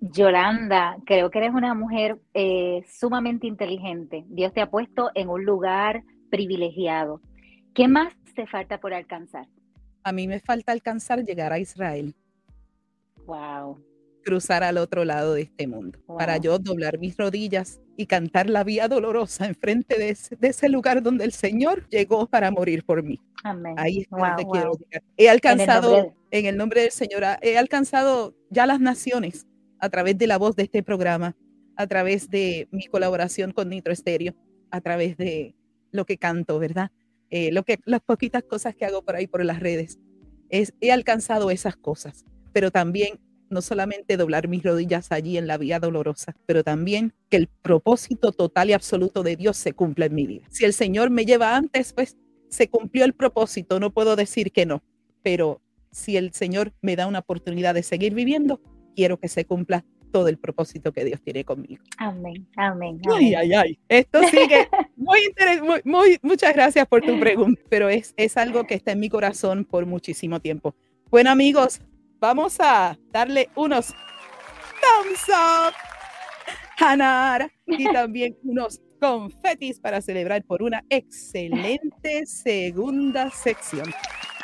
[0.00, 4.24] Yolanda, creo que eres una mujer eh, sumamente inteligente.
[4.28, 7.20] Dios te ha puesto en un lugar privilegiado.
[7.74, 9.46] ¿Qué más te falta por alcanzar?
[10.02, 12.14] A mí me falta alcanzar llegar a Israel,
[13.26, 13.78] Wow.
[14.24, 16.42] cruzar al otro lado de este mundo, para Wow.
[16.42, 21.02] yo doblar mis rodillas y cantar la vía dolorosa enfrente de ese, de ese lugar
[21.02, 23.20] donde el Señor llegó para morir por mí.
[23.44, 23.74] Amén.
[23.76, 24.52] Ahí es Wow, donde wow.
[24.52, 25.02] quiero llegar.
[25.18, 29.46] He alcanzado, nombre en el nombre del Señor, he alcanzado ya las naciones
[29.80, 31.36] a través de la voz de este programa,
[31.76, 34.34] a través de mi colaboración con Nitro Estéreo,
[34.70, 35.54] a través de
[35.92, 36.90] lo que canto, ¿verdad?
[37.30, 39.98] Eh, lo que, las poquitas cosas que hago por ahí por las redes.
[40.48, 43.20] Es, he alcanzado esas cosas, pero también
[43.50, 48.32] no solamente doblar mis rodillas allí en la vía dolorosa, pero también que el propósito
[48.32, 50.46] total y absoluto de Dios se cumpla en mi vida.
[50.50, 52.16] Si el Señor me lleva antes, pues
[52.48, 54.82] se cumplió el propósito, no puedo decir que no,
[55.22, 55.60] pero
[55.92, 58.60] si el Señor me da una oportunidad de seguir viviendo,
[58.94, 61.84] quiero que se cumpla todo el propósito que Dios tiene conmigo.
[61.98, 62.46] Amén.
[62.56, 63.00] Amén.
[63.14, 63.52] Ay, amén.
[63.52, 63.78] ay, ay.
[63.88, 65.66] Esto sigue muy interesante.
[65.66, 69.08] Muy, muy- muchas gracias por tu pregunta, pero es, es algo que está en mi
[69.08, 70.74] corazón por muchísimo tiempo.
[71.10, 71.80] Bueno, amigos,
[72.18, 73.88] vamos a darle unos
[74.80, 75.74] thumbs up
[76.78, 83.92] a Nara y también unos confetis para celebrar por una excelente segunda sección.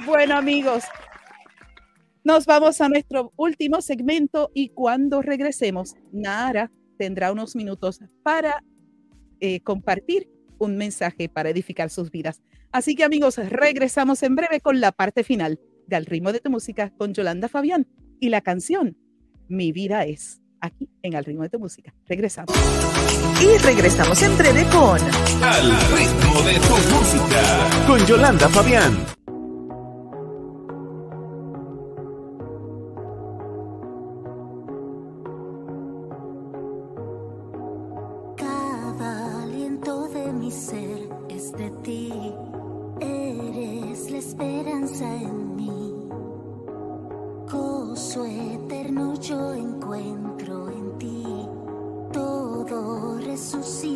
[0.06, 0.84] Bueno, amigos,
[2.26, 8.64] nos vamos a nuestro último segmento y cuando regresemos, Nara tendrá unos minutos para
[9.38, 12.42] eh, compartir un mensaje para edificar sus vidas.
[12.72, 16.50] Así que amigos, regresamos en breve con la parte final de Al ritmo de tu
[16.50, 17.86] música con Yolanda Fabián
[18.18, 18.96] y la canción
[19.46, 21.94] Mi vida es aquí en Al ritmo de tu música.
[22.06, 22.52] Regresamos.
[23.40, 25.00] Y regresamos en breve con
[25.44, 27.86] Al ritmo de tu música.
[27.86, 29.25] Con Yolanda Fabián.
[40.46, 42.12] Mi ser es de ti.
[43.00, 45.92] Eres la esperanza en mí.
[47.50, 51.24] Gozo eterno yo encuentro en ti.
[52.12, 53.95] Todo resucita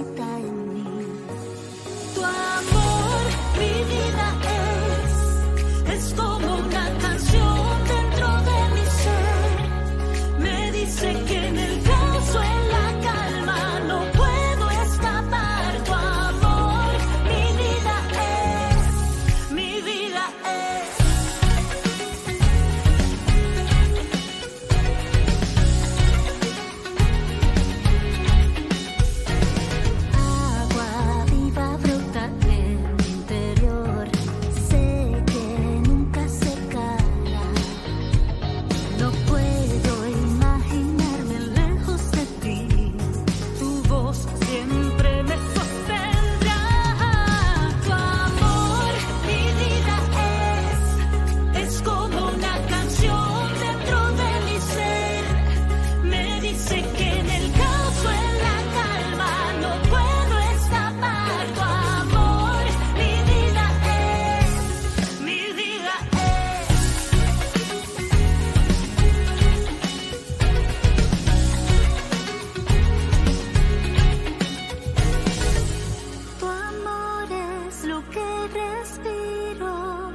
[78.81, 80.13] respiro.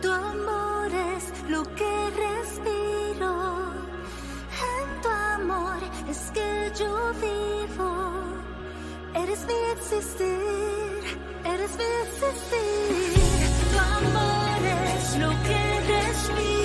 [0.00, 1.94] Tu amor es lo que
[2.26, 3.32] respiro.
[4.74, 5.78] En tu amor
[6.08, 6.92] es que yo
[7.26, 7.90] vivo.
[9.14, 11.00] Eres mi existir.
[11.44, 13.48] Eres mi existir.
[13.72, 14.60] Tu amor
[14.96, 15.60] es lo que
[15.92, 16.63] respiro.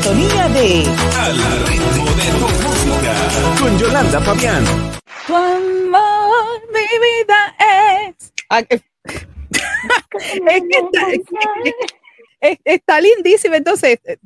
[0.00, 0.82] Sintonía de
[1.18, 3.14] Al ritmo de tu música.
[3.60, 4.64] Con Yolanda Fabián.
[5.26, 7.56] Tu amor, mi vida
[8.08, 8.32] es.
[8.48, 11.12] Ah, eh, es que está,
[12.40, 13.54] es- está lindísimo.
[13.54, 14.16] Entonces, eh,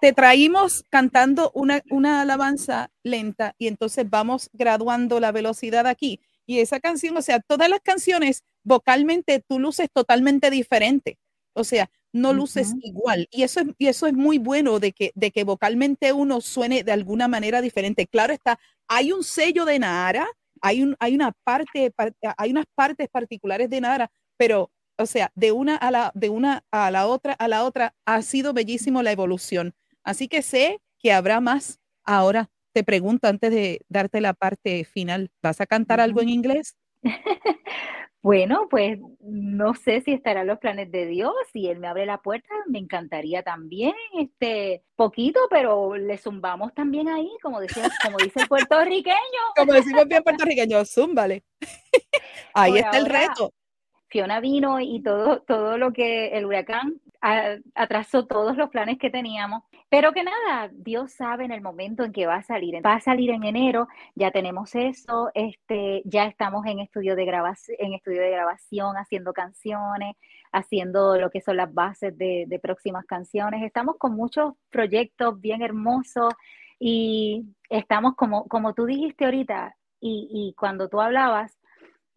[0.00, 6.20] te traímos cantando una, una alabanza lenta y entonces vamos graduando la velocidad aquí.
[6.46, 11.18] Y esa canción, o sea, todas las canciones vocalmente tú luces totalmente diferente.
[11.54, 11.90] O sea,
[12.20, 13.28] no luces igual.
[13.30, 16.82] Y eso, es, y eso es muy bueno de que, de que vocalmente uno suene
[16.84, 18.06] de alguna manera diferente.
[18.06, 18.58] Claro está,
[18.88, 20.26] hay un sello de Nara,
[20.60, 25.30] hay, un, hay, una parte, par- hay unas partes particulares de Nara, pero, o sea,
[25.34, 29.02] de una a la, de una a la otra, a la otra, ha sido bellísimo
[29.02, 29.74] la evolución.
[30.04, 31.80] Así que sé que habrá más.
[32.04, 36.76] Ahora te pregunto antes de darte la parte final, ¿vas a cantar algo en inglés?
[38.20, 42.20] Bueno, pues no sé si estarán los planes de Dios, si Él me abre la
[42.20, 48.40] puerta, me encantaría también, este, poquito, pero le zumbamos también ahí, como decía, como dice
[48.40, 49.14] el puertorriqueño.
[49.56, 51.44] Como decimos bien puertorriqueños, zúmbale.
[52.54, 53.52] Ahí Por está el reto.
[54.08, 59.62] Fiona vino y todo, todo lo que el huracán atrasó todos los planes que teníamos.
[59.88, 62.74] Pero que nada, Dios sabe en el momento en que va a salir.
[62.84, 67.76] Va a salir en enero, ya tenemos eso, este, ya estamos en estudio de grabación,
[67.80, 70.16] en estudio de grabación, haciendo canciones,
[70.52, 73.62] haciendo lo que son las bases de, próximas canciones.
[73.62, 76.34] Estamos con muchos proyectos bien hermosos
[76.78, 81.58] y estamos como, como tú dijiste ahorita, y cuando tú hablabas,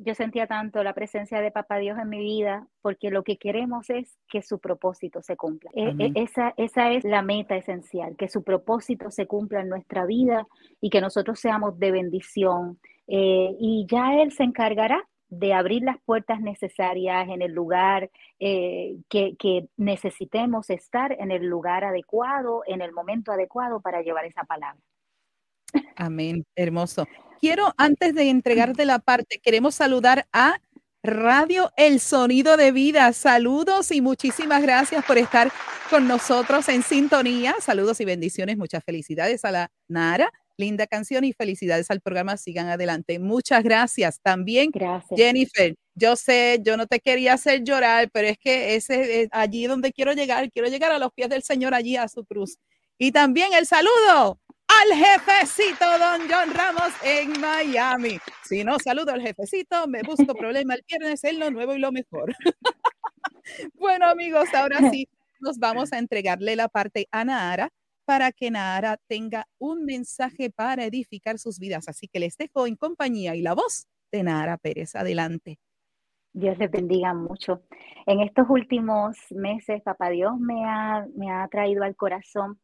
[0.04, 3.90] yo sentía tanto la presencia de Papá Dios en mi vida, porque lo que queremos
[3.90, 5.70] es que su propósito se cumpla.
[5.74, 10.06] E- e- esa, esa es la meta esencial, que su propósito se cumpla en nuestra
[10.06, 10.48] vida
[10.80, 12.80] y que nosotros seamos de bendición.
[13.08, 18.98] Eh, y ya Él se encargará de abrir las puertas necesarias en el lugar eh,
[19.08, 24.44] que, que necesitemos estar, en el lugar adecuado, en el momento adecuado para llevar esa
[24.44, 24.82] palabra.
[25.96, 27.06] Amén, hermoso.
[27.42, 30.62] Quiero, antes de entregarte la parte, queremos saludar a
[31.02, 33.12] Radio El Sonido de Vida.
[33.14, 35.52] Saludos y muchísimas gracias por estar
[35.90, 37.56] con nosotros en sintonía.
[37.60, 38.58] Saludos y bendiciones.
[38.58, 40.32] Muchas felicidades a la Nara.
[40.56, 42.38] Linda canción y felicidades al programa.
[42.38, 43.18] Sigan adelante.
[43.18, 44.20] Muchas gracias.
[44.22, 45.20] También Gracias.
[45.20, 49.66] Jennifer, yo sé, yo no te quería hacer llorar, pero es que ese es allí
[49.66, 50.52] donde quiero llegar.
[50.52, 52.60] Quiero llegar a los pies del Señor, allí a su cruz.
[53.00, 54.40] Y también el saludo
[54.80, 58.20] al jefecito Don John Ramos en Miami.
[58.44, 61.92] Si no saludo al jefecito, me busco problema el viernes en lo nuevo y lo
[61.92, 62.34] mejor.
[63.74, 65.08] bueno, amigos, ahora sí
[65.40, 67.70] nos vamos a entregarle la parte a Nahara
[68.06, 71.88] para que Nahara tenga un mensaje para edificar sus vidas.
[71.88, 74.96] Así que les dejo en compañía y la voz de Nahara Pérez.
[74.96, 75.60] Adelante.
[76.34, 77.64] Dios les bendiga mucho.
[78.06, 82.60] En estos últimos meses, Papá Dios me ha, me ha traído al corazón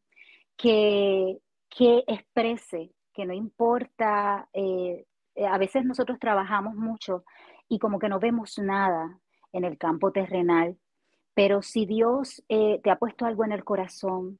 [0.56, 1.38] que,
[1.68, 7.24] que exprese, que no importa, eh, eh, a veces nosotros trabajamos mucho
[7.68, 9.18] y como que no vemos nada
[9.52, 10.78] en el campo terrenal,
[11.34, 14.38] pero si Dios eh, te ha puesto algo en el corazón,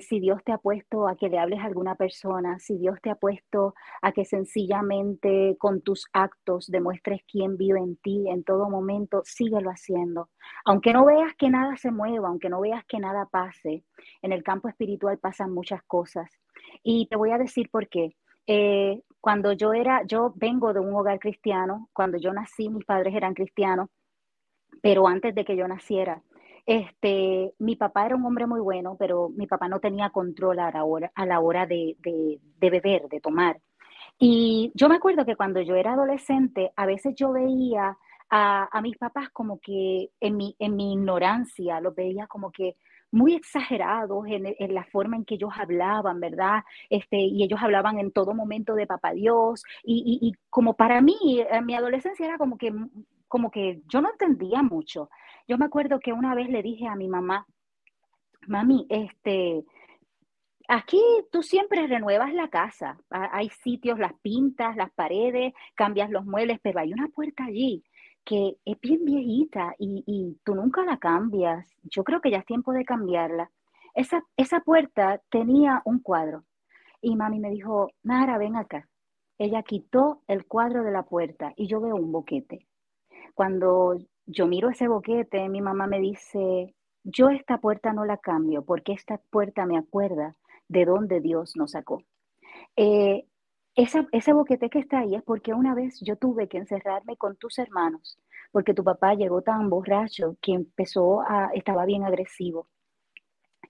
[0.00, 3.08] si Dios te ha puesto a que le hables a alguna persona, si Dios te
[3.08, 8.68] ha puesto a que sencillamente con tus actos demuestres quién vive en ti en todo
[8.68, 10.28] momento, síguelo haciendo.
[10.66, 13.86] Aunque no veas que nada se mueva, aunque no veas que nada pase,
[14.20, 16.41] en el campo espiritual pasan muchas cosas.
[16.82, 18.16] Y te voy a decir por qué.
[18.46, 23.14] Eh, cuando yo era, yo vengo de un hogar cristiano, cuando yo nací mis padres
[23.14, 23.88] eran cristianos,
[24.80, 26.22] pero antes de que yo naciera,
[26.66, 30.70] este, mi papá era un hombre muy bueno, pero mi papá no tenía control a
[30.70, 33.60] la hora, a la hora de, de, de beber, de tomar.
[34.18, 37.96] Y yo me acuerdo que cuando yo era adolescente, a veces yo veía
[38.30, 42.76] a, a mis papás como que en mi, en mi ignorancia, los veía como que,
[43.12, 46.64] muy exagerados en, la forma en que ellos hablaban, ¿verdad?
[46.88, 49.62] Este, y ellos hablaban en todo momento de Papá Dios.
[49.84, 52.72] Y, y, como para mí, mi adolescencia era como que,
[53.28, 55.10] como que yo no entendía mucho.
[55.46, 57.46] Yo me acuerdo que una vez le dije a mi mamá,
[58.46, 59.62] mami, este,
[60.68, 61.00] aquí
[61.30, 62.98] tú siempre renuevas la casa.
[63.10, 67.84] Hay sitios, las pintas, las paredes, cambias los muebles, pero hay una puerta allí
[68.24, 71.68] que es bien viejita y, tú nunca la cambias.
[71.82, 73.50] Yo creo que ya es tiempo de cambiarla.
[73.94, 76.44] Esa, esa puerta tenía un cuadro
[77.00, 78.88] y mami me dijo, Nara, ven acá.
[79.38, 82.66] Ella quitó el cuadro de la puerta y yo veo un boquete.
[83.34, 88.64] Cuando yo miro ese boquete, mi mamá me dice, yo esta puerta no la cambio
[88.64, 90.36] porque esta puerta me acuerda
[90.68, 92.02] de dónde Dios nos sacó.
[92.76, 93.26] Eh,
[93.74, 97.58] ese boquete que está ahí es porque una vez yo tuve que encerrarme con tus
[97.58, 98.18] hermanos,
[98.50, 102.68] porque tu papá llegó tan borracho que empezó a, estaba bien agresivo.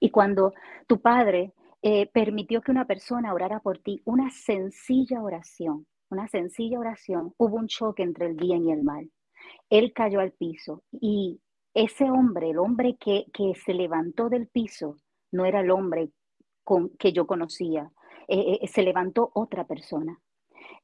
[0.01, 0.53] Y cuando
[0.89, 6.79] tu padre eh, permitió que una persona orara por ti, una sencilla oración, una sencilla
[6.81, 9.11] oración, hubo un choque entre el bien y el mal.
[9.71, 11.41] Él cayó al piso y
[11.75, 14.97] ese hombre, el hombre que, que se levantó del piso,
[15.31, 16.11] no era el hombre
[16.65, 17.91] con, que yo conocía,
[18.29, 20.19] eh, eh, se levantó otra persona.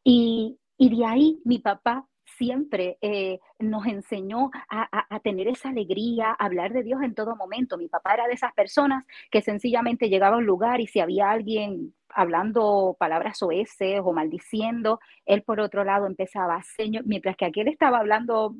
[0.04, 6.72] Y, de ahí mi papá siempre eh, nos enseñó a, tener esa alegría, a hablar
[6.72, 7.76] de Dios en todo momento.
[7.76, 11.30] Mi papá era de esas personas que sencillamente llegaba a un lugar y si había
[11.30, 17.68] alguien hablando palabras oeces o maldiciendo, él por otro lado empezaba, Señor, mientras que aquel
[17.68, 18.54] estaba hablando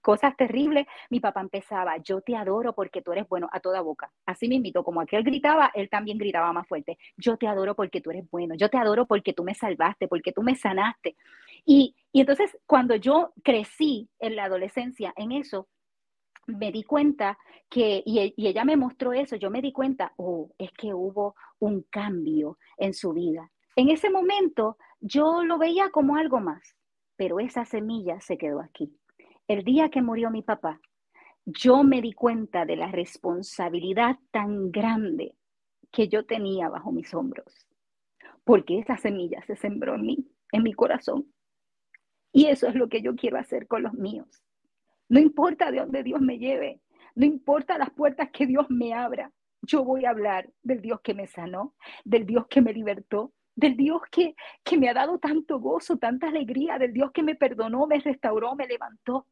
[0.00, 4.10] cosas terribles, mi papá empezaba, yo te adoro porque tú eres bueno a toda boca.
[4.26, 8.00] Así me invitó, como aquel gritaba, él también gritaba más fuerte, yo te adoro porque
[8.00, 11.16] tú eres bueno, yo te adoro porque tú me salvaste, porque tú me sanaste.
[11.64, 15.68] Y, entonces cuando yo crecí en la adolescencia en eso,
[16.46, 17.38] me di cuenta
[17.68, 21.36] que, y, y, ella me mostró eso, yo me di cuenta, oh, es que hubo
[21.60, 23.50] un cambio en su vida.
[23.76, 26.76] En ese momento yo lo veía como algo más,
[27.16, 28.99] pero esa semilla se quedó aquí.
[29.50, 30.80] El día que murió mi papá,
[31.44, 35.34] yo me di cuenta de la responsabilidad tan grande
[35.90, 37.66] que yo tenía bajo mis hombros,
[38.44, 41.34] porque esa semilla se sembró en mí, en mi corazón.
[42.30, 44.28] Y eso es lo que yo quiero hacer con los míos.
[45.08, 46.80] No importa de dónde Dios me lleve,
[47.16, 49.32] no importa las puertas que Dios me abra,
[49.62, 51.74] yo voy a hablar del Dios que me sanó,
[52.04, 56.28] del Dios que me libertó, del Dios que, que me ha dado tanto gozo, tanta
[56.28, 59.26] alegría, del Dios que me perdonó, me restauró, me levantó.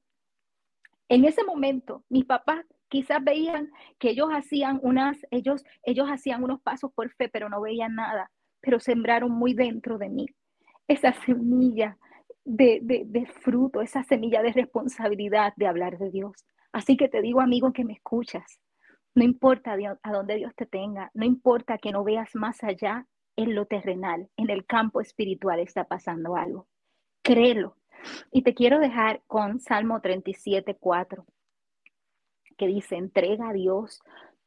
[1.08, 6.60] En ese momento, mis papás quizás veían que ellos hacían unas, ellos, ellos hacían unos
[6.60, 8.30] pasos por fe, pero no veían nada,
[8.60, 10.26] pero sembraron muy dentro de mí
[10.88, 11.98] esa semilla
[12.44, 16.46] de, de, fruto, esa semilla de responsabilidad de hablar de Dios.
[16.72, 18.58] Así que te digo, amigo, que me escuchas,
[19.14, 23.06] no importa a dónde Dios te tenga, no importa que no veas más allá
[23.36, 26.66] en lo terrenal, en el campo espiritual está pasando algo.
[27.22, 27.76] Créelo,
[28.30, 31.26] y te quiero dejar con Salmo 37, 4,
[32.56, 34.00] que dice, entrega a Dios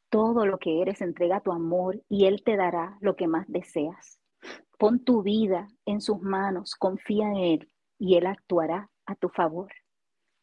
[0.10, 4.20] todo lo que eres, entrega tu amor y Él te dará lo que más deseas.
[4.78, 9.72] Pon tu vida en sus manos, confía en Él y Él actuará a tu favor.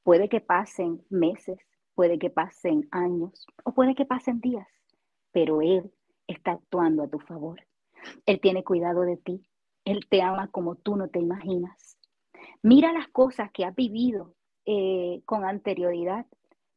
[0.02, 1.58] Puede que pasen meses,
[1.94, 4.68] puede que pasen años o puede que pasen días,
[5.32, 5.92] pero Él
[6.26, 7.60] está actuando a tu favor.
[8.24, 9.48] Él tiene cuidado de ti,
[9.84, 11.87] Él te ama como tú no te imaginas.
[12.62, 14.34] Mira las cosas que has vivido
[14.66, 16.26] eh, con anterioridad,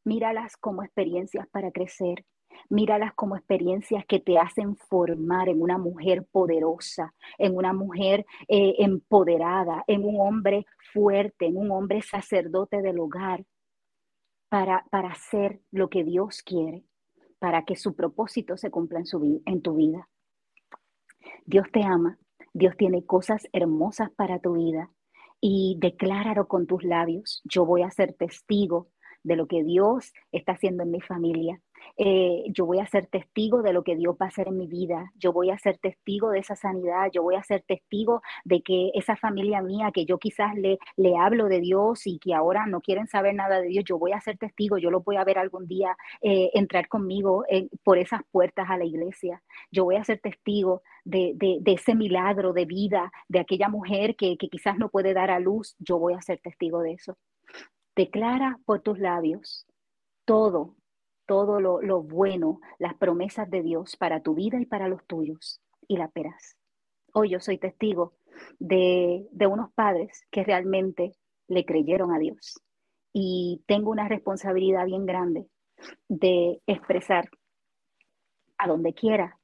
[0.03, 2.25] míralas como experiencias para crecer,
[2.69, 8.75] míralas como experiencias que te hacen formar en una mujer poderosa, en una mujer eh,
[8.79, 13.43] empoderada, en un hombre fuerte, en un hombre sacerdote del hogar,
[14.49, 16.83] para, para hacer lo que Dios quiere,
[17.39, 20.09] para que su propósito se cumpla en, su, en tu vida.
[21.45, 22.19] Dios te ama,
[22.53, 24.91] Dios tiene cosas hermosas para tu vida
[25.41, 27.41] y decláralo con tus labios.
[27.43, 28.87] Yo voy a ser testigo
[29.23, 31.59] de lo que Dios está haciendo en mi familia.
[31.97, 34.67] Eh, yo voy a ser testigo de lo que Dios va a hacer en mi
[34.67, 35.11] vida.
[35.15, 37.09] Yo voy a ser testigo de esa sanidad.
[37.11, 41.17] Yo voy a ser testigo de que esa familia mía, que yo quizás le, le
[41.17, 44.21] hablo de Dios y que ahora no quieren saber nada de Dios, yo voy a
[44.21, 44.77] ser testigo.
[44.77, 47.45] Yo lo voy a ver algún día eh, entrar conmigo
[47.83, 49.41] por esas puertas a la iglesia.
[49.71, 54.37] Yo voy a ser testigo de, de, ese milagro de vida de aquella mujer que,
[54.37, 55.75] que quizás no puede dar a luz.
[55.79, 57.17] Yo voy a ser testigo de eso.
[57.95, 59.65] Declara por tus labios
[60.25, 60.75] todo,
[61.31, 65.95] todo lo, bueno, las promesas de Dios para tu vida y para los tuyos, y
[65.95, 66.57] la verás.
[67.13, 68.15] Hoy yo soy testigo
[68.59, 71.13] de, de unos padres que realmente
[71.47, 72.59] le creyeron a Dios
[73.13, 75.47] y tengo una responsabilidad bien grande
[76.09, 77.29] de expresar
[78.57, 79.39] a donde quiera,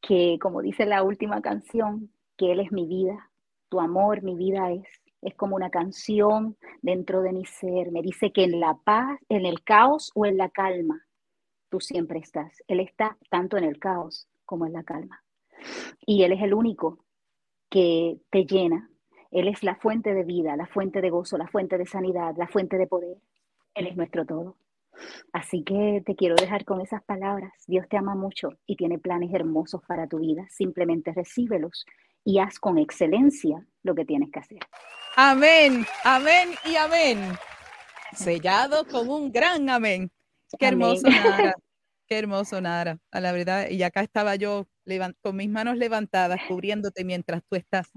[0.00, 3.30] que como dice la última canción, que Él es mi vida,
[3.68, 4.88] tu amor, mi vida es.
[5.22, 7.92] Es como una canción dentro de mi ser.
[7.92, 11.04] Me dice que en la paz, en el caos o en la calma,
[11.68, 12.62] tú siempre estás.
[12.66, 15.22] Él está tanto en el caos como en la calma.
[16.06, 17.04] Y Él es el único
[17.70, 18.90] que te llena.
[19.30, 22.48] Él es la fuente de vida, la fuente de gozo, la fuente de sanidad, la
[22.48, 23.18] fuente de poder.
[23.74, 24.56] Él es nuestro todo.
[25.32, 27.52] Así que te quiero dejar con esas palabras.
[27.66, 30.46] Dios te ama mucho y tiene planes hermosos para tu vida.
[30.50, 31.84] Simplemente recíbelos
[32.24, 34.58] y haz con excelencia lo que tienes que hacer.
[35.16, 37.18] Amén, amén y amén.
[38.14, 40.10] Sellado con un gran amén.
[40.58, 41.54] Qué hermoso, Nara.
[42.08, 42.98] Qué hermoso, Nara.
[43.10, 44.66] A la verdad, y acá estaba yo
[45.20, 47.88] con mis manos levantadas, cubriéndote mientras tú estás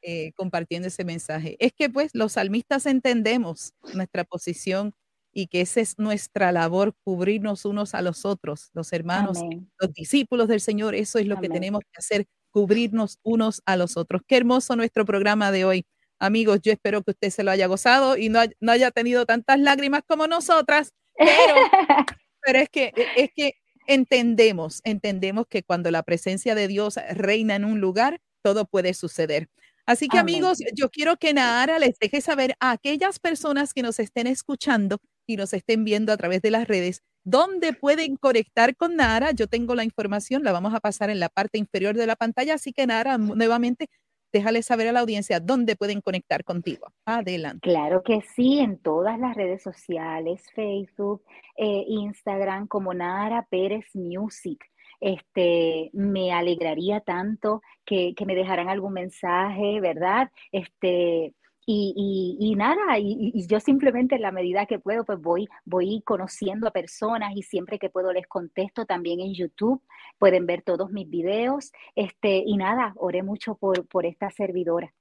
[0.00, 1.56] eh, compartiendo ese mensaje.
[1.58, 4.94] Es que pues los salmistas entendemos nuestra posición
[5.32, 9.38] y que esa es nuestra labor, cubrirnos unos a los otros, los hermanos,
[9.78, 13.96] los discípulos del Señor, eso es lo que tenemos que hacer, cubrirnos unos a los
[13.96, 14.22] otros.
[14.26, 15.86] Qué hermoso nuestro programa de hoy.
[16.18, 19.60] Amigos, yo espero que usted se lo haya gozado y no, no haya tenido tantas
[19.60, 21.54] lágrimas como nosotras, pero,
[22.42, 23.54] pero es que es que
[23.86, 29.48] entendemos, entendemos que cuando la presencia de Dios reina en un lugar, todo puede suceder.
[29.86, 33.98] Así que amigos, yo quiero que Nahara les deje saber a aquellas personas que nos
[33.98, 38.96] estén escuchando y nos estén viendo a través de las redes, dónde pueden conectar con
[38.96, 39.30] Nara.
[39.32, 42.54] Yo tengo la información, la vamos a pasar en la parte inferior de la pantalla,
[42.54, 43.88] así que Nara, nuevamente,
[44.32, 46.92] déjale saber a la audiencia dónde pueden conectar contigo.
[47.04, 47.60] Adelante.
[47.68, 51.22] Claro que sí, en todas las redes sociales, Facebook,
[51.56, 54.64] eh, Instagram, como Nara Pérez Music.
[55.00, 60.30] Este, me alegraría tanto que, que me dejaran algún mensaje, ¿verdad?
[60.50, 61.34] Este,
[61.70, 66.70] y, nada, y, yo simplemente en la medida que puedo, pues voy, voy conociendo a
[66.70, 69.82] personas y siempre que puedo les contesto también en YouTube.
[70.18, 71.70] Pueden ver todos mis videos.
[71.94, 74.94] Este, y nada, oré mucho por, por esta servidora.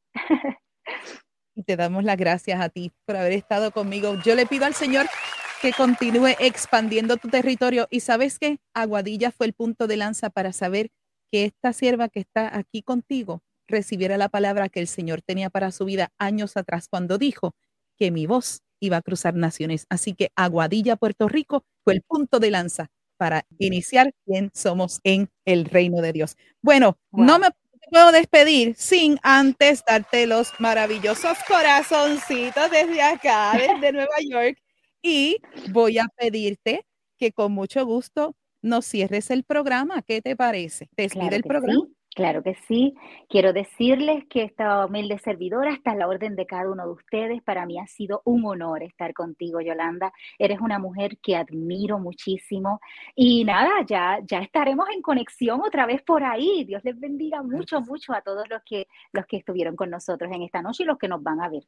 [1.55, 4.15] Y te damos las gracias a ti por haber estado conmigo.
[4.23, 5.07] Yo le pido al Señor
[5.61, 7.87] que continúe expandiendo tu territorio.
[7.89, 10.91] Y sabes que Aguadilla fue el punto de lanza para saber
[11.31, 15.71] que esta sierva que está aquí contigo recibiera la palabra que el Señor tenía para
[15.71, 17.55] su vida años atrás cuando dijo
[17.97, 19.85] que mi voz iba a cruzar naciones.
[19.89, 25.29] Así que Aguadilla, Puerto Rico, fue el punto de lanza para iniciar quién somos en
[25.45, 26.37] el reino de Dios.
[26.61, 27.49] Bueno, no me
[27.89, 34.57] puedo despedir sin antes darte los maravillosos corazoncitos desde acá, desde Nueva York.
[35.01, 35.37] Y
[35.71, 36.85] voy a pedirte
[37.17, 40.01] que con mucho gusto nos cierres el programa.
[40.01, 40.89] ¿Qué te parece?
[40.95, 41.87] Te el programa.
[42.17, 42.95] Claro que sí.
[43.29, 47.43] Quiero decirles que esta humilde servidora está a la orden de cada uno de ustedes.
[47.43, 50.11] Para mí ha sido un honor estar contigo, Yolanda.
[50.39, 52.79] Eres una mujer que admiro muchísimo.
[53.15, 56.63] Y nada, ya, ya estaremos en conexión otra vez por ahí.
[56.63, 60.41] Dios les bendiga mucho, mucho a todos los que, los que estuvieron con nosotros en
[60.41, 61.65] esta noche y los que nos van a ver.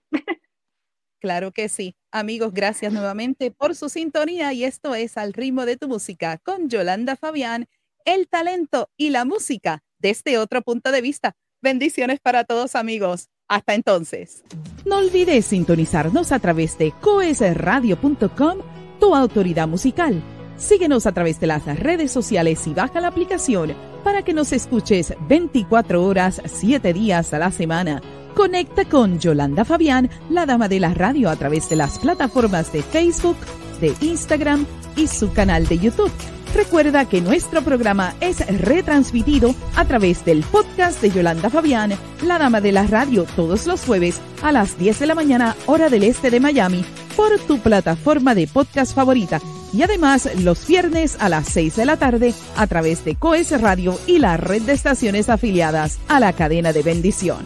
[1.22, 1.95] Claro que sí.
[2.12, 6.70] Amigos, gracias nuevamente por su sintonía y esto es Al ritmo de tu música con
[6.70, 7.68] Yolanda Fabián,
[8.06, 11.36] el talento y la música desde otro punto de vista.
[11.62, 13.28] Bendiciones para todos amigos.
[13.47, 14.43] Hasta entonces.
[14.86, 18.60] No olvides sintonizarnos a través de coesradio.com,
[19.00, 20.22] tu autoridad musical.
[20.58, 23.74] Síguenos a través de las redes sociales y baja la aplicación
[24.04, 28.02] para que nos escuches 24 horas, 7 días a la semana.
[28.36, 32.84] Conecta con Yolanda Fabián, la dama de la radio, a través de las plataformas de
[32.84, 33.38] Facebook,
[33.80, 34.65] de Instagram
[34.95, 36.11] y su canal de YouTube.
[36.53, 41.93] Recuerda que nuestro programa es retransmitido a través del podcast de Yolanda Fabián,
[42.25, 45.89] la dama de la radio, todos los jueves a las 10 de la mañana, hora
[45.89, 46.84] del este de Miami,
[47.15, 49.39] por tu plataforma de podcast favorita.
[49.73, 53.99] Y además los viernes a las 6 de la tarde a través de Coes Radio
[54.07, 57.45] y la red de estaciones afiliadas a la cadena de bendición.